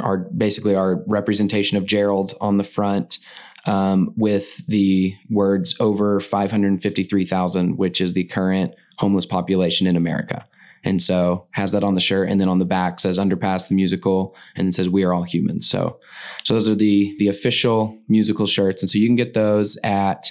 our 0.00 0.18
basically 0.18 0.74
our 0.74 1.02
representation 1.08 1.76
of 1.76 1.86
Gerald 1.86 2.34
on 2.40 2.56
the 2.56 2.64
front 2.64 3.18
um, 3.66 4.12
with 4.16 4.64
the 4.66 5.14
words 5.30 5.74
over 5.80 6.20
553,000, 6.20 7.76
which 7.76 8.00
is 8.00 8.12
the 8.12 8.24
current 8.24 8.74
homeless 8.98 9.26
population 9.26 9.86
in 9.86 9.96
America. 9.96 10.46
And 10.84 11.00
so 11.00 11.46
has 11.52 11.72
that 11.72 11.84
on 11.84 11.94
the 11.94 12.00
shirt, 12.00 12.28
and 12.28 12.40
then 12.40 12.48
on 12.48 12.58
the 12.58 12.64
back 12.64 12.98
says 12.98 13.18
"Underpass 13.18 13.68
the 13.68 13.74
Musical," 13.74 14.36
and 14.56 14.68
it 14.68 14.74
says 14.74 14.88
"We 14.88 15.04
are 15.04 15.12
all 15.12 15.22
humans." 15.22 15.68
So, 15.68 16.00
so 16.44 16.54
those 16.54 16.68
are 16.68 16.74
the 16.74 17.14
the 17.18 17.28
official 17.28 17.98
musical 18.08 18.46
shirts, 18.46 18.82
and 18.82 18.90
so 18.90 18.98
you 18.98 19.06
can 19.06 19.16
get 19.16 19.34
those 19.34 19.78
at 19.84 20.30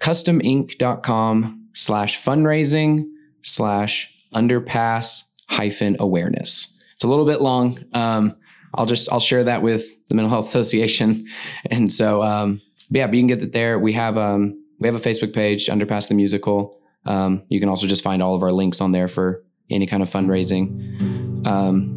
customink.com 0.00 1.68
slash 1.74 2.22
fundraising 2.22 3.04
slash 3.42 4.10
underpass 4.34 5.22
hyphen 5.48 5.96
awareness. 5.98 6.80
It's 6.94 7.04
a 7.04 7.08
little 7.08 7.26
bit 7.26 7.40
long. 7.40 7.84
Um, 7.92 8.36
I'll 8.74 8.86
just 8.86 9.10
I'll 9.12 9.20
share 9.20 9.44
that 9.44 9.62
with 9.62 9.86
the 10.08 10.14
Mental 10.14 10.30
Health 10.30 10.46
Association, 10.46 11.26
and 11.70 11.92
so 11.92 12.22
um, 12.22 12.60
yeah, 12.90 13.06
but 13.06 13.14
you 13.14 13.20
can 13.20 13.28
get 13.28 13.42
it 13.42 13.52
there. 13.52 13.78
We 13.78 13.92
have 13.94 14.16
um, 14.16 14.62
we 14.78 14.88
have 14.88 14.94
a 14.94 15.00
Facebook 15.00 15.32
page, 15.34 15.66
Underpass 15.66 16.08
the 16.08 16.14
Musical. 16.14 16.80
Um, 17.06 17.42
you 17.48 17.60
can 17.60 17.68
also 17.68 17.86
just 17.86 18.02
find 18.02 18.22
all 18.22 18.34
of 18.34 18.42
our 18.42 18.52
links 18.52 18.80
on 18.80 18.92
there 18.92 19.08
for 19.08 19.44
any 19.70 19.86
kind 19.86 20.02
of 20.02 20.08
fundraising. 20.08 21.46
Um, 21.46 21.90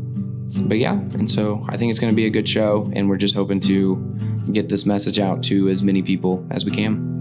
but 0.67 0.77
yeah, 0.77 0.93
and 0.93 1.29
so 1.29 1.65
I 1.69 1.77
think 1.77 1.91
it's 1.91 1.99
going 1.99 2.11
to 2.11 2.15
be 2.15 2.25
a 2.25 2.29
good 2.29 2.47
show, 2.47 2.91
and 2.95 3.09
we're 3.09 3.17
just 3.17 3.35
hoping 3.35 3.59
to 3.61 3.95
get 4.51 4.69
this 4.69 4.85
message 4.85 5.19
out 5.19 5.43
to 5.43 5.69
as 5.69 5.83
many 5.83 6.01
people 6.01 6.45
as 6.51 6.65
we 6.65 6.71
can. 6.71 7.17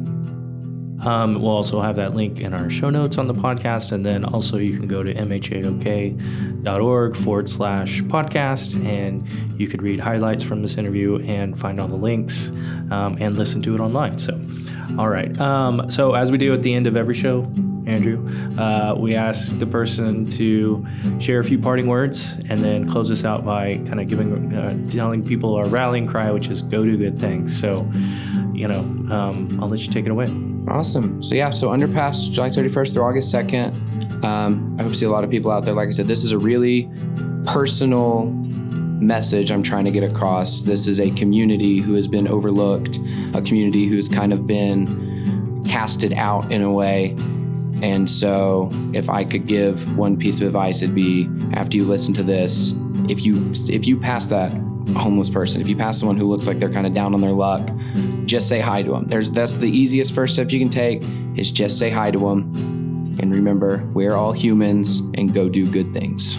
Um, 1.05 1.41
we'll 1.41 1.51
also 1.51 1.83
have 1.83 1.97
that 1.97 2.15
link 2.15 2.41
in 2.41 2.55
our 2.55 2.71
show 2.71 2.91
notes 2.91 3.19
on 3.19 3.27
the 3.27 3.35
podcast. 3.35 3.93
And 3.93 4.05
then 4.05 4.25
also 4.25 4.59
you 4.59 4.79
can 4.79 4.89
go 4.89 5.03
to 5.03 5.15
mhaok.org 5.15 7.17
forward 7.17 7.49
slash 7.49 8.03
podcast 8.03 8.85
and 8.85 9.27
you 9.61 9.69
could 9.69 9.83
read 9.83 10.01
highlights 10.01 10.43
from 10.43 10.63
this 10.63 10.79
interview 10.79 11.23
and 11.23 11.57
find 11.59 11.81
all 11.81 11.89
the 11.89 11.97
links 11.97 12.51
um, 12.91 13.17
and 13.21 13.37
listen 13.37 13.63
to 13.63 13.75
it 13.75 13.81
online. 13.81 14.19
So, 14.19 14.41
all 14.99 15.09
right. 15.09 15.39
Um, 15.41 15.91
so, 15.91 16.15
as 16.15 16.33
we 16.33 16.39
do 16.39 16.55
at 16.55 16.63
the 16.63 16.73
end 16.73 16.87
of 16.87 16.97
every 16.97 17.15
show, 17.15 17.43
Andrew, 17.87 18.29
uh, 18.59 18.95
we 18.99 19.15
ask 19.15 19.59
the 19.59 19.67
person 19.67 20.27
to 20.31 20.85
share 21.21 21.39
a 21.39 21.45
few 21.45 21.59
parting 21.59 21.87
words 21.87 22.39
and 22.49 22.63
then 22.63 22.89
close 22.89 23.11
us 23.11 23.25
out 23.25 23.45
by 23.45 23.77
kind 23.87 24.01
of 24.01 24.09
giving, 24.09 24.53
uh, 24.53 24.91
telling 24.91 25.25
people 25.25 25.55
our 25.55 25.67
rallying 25.67 26.07
cry, 26.07 26.31
which 26.33 26.49
is 26.49 26.63
go 26.63 26.85
do 26.85 26.97
good 26.97 27.21
things. 27.21 27.59
So, 27.59 27.91
you 28.53 28.67
know, 28.67 28.81
um, 29.15 29.59
I'll 29.61 29.69
let 29.69 29.81
you 29.87 29.93
take 29.93 30.05
it 30.05 30.11
away. 30.11 30.27
Awesome. 30.69 31.23
So 31.23 31.35
yeah, 31.37 31.51
so 31.51 31.69
underpass 31.69 32.31
July 32.31 32.49
31st 32.49 32.95
through 32.95 33.05
August 33.05 33.33
2nd. 33.33 34.25
Um, 34.25 34.77
I 34.79 34.83
hope 34.83 34.93
to 34.93 34.99
see 34.99 35.07
a 35.07 35.11
lot 35.11 35.23
of 35.23 35.31
people 35.31 35.53
out 35.53 35.65
there. 35.65 35.75
Like 35.75 35.89
I 35.89 35.93
said, 35.93 36.09
this 36.09 36.25
is 36.25 36.33
a 36.33 36.39
really 36.39 36.91
personal 37.47 38.27
message 39.01 39.51
I'm 39.51 39.63
trying 39.63 39.85
to 39.85 39.91
get 39.91 40.03
across. 40.03 40.63
This 40.63 40.87
is 40.87 40.99
a 40.99 41.11
community 41.13 41.81
who 41.81 41.95
has 41.95 42.09
been 42.09 42.27
overlooked, 42.27 42.99
a 43.35 43.43
community 43.43 43.87
who's 43.87 44.09
kind 44.09 44.33
of 44.33 44.47
been 44.47 45.65
casted 45.69 46.15
out 46.15 46.51
in 46.51 46.63
a 46.63 46.73
way. 46.73 47.15
And 47.83 48.09
so, 48.09 48.71
if 48.93 49.11
I 49.11 49.25
could 49.25 49.47
give 49.47 49.97
one 49.97 50.17
piece 50.17 50.41
of 50.41 50.47
advice, 50.47 50.83
it'd 50.83 50.95
be 50.95 51.29
after 51.53 51.77
you 51.77 51.85
listen 51.85 52.15
to 52.15 52.23
this, 52.23 52.73
if 53.09 53.25
you 53.25 53.53
if 53.69 53.87
you 53.87 53.99
pass 53.99 54.27
that 54.27 54.53
homeless 54.97 55.29
person, 55.29 55.61
if 55.61 55.69
you 55.69 55.77
pass 55.77 55.99
someone 55.99 56.17
who 56.17 56.29
looks 56.29 56.47
like 56.47 56.59
they're 56.59 56.73
kind 56.73 56.87
of 56.87 56.95
down 56.95 57.15
on 57.15 57.21
their 57.21 57.33
luck, 57.33 57.69
just 58.25 58.49
say 58.49 58.61
hi 58.61 58.83
to 58.83 58.93
them. 58.93 59.07
There's 59.07 59.31
that's 59.31 59.55
the 59.55 59.71
easiest 59.71 60.15
first 60.15 60.35
step 60.35 60.51
you 60.51 60.59
can 60.59 60.71
take 60.71 61.03
is 61.37 61.51
just 61.51 61.79
say 61.79 61.91
hi 61.91 62.11
to 62.11 62.19
them. 62.19 63.17
And 63.19 63.33
remember, 63.33 63.89
we're 63.95 64.15
all 64.15 64.33
humans 64.33 65.01
and 65.15 65.33
go 65.33 65.49
do 65.49 65.71
good 65.71 65.93
things. 65.93 66.37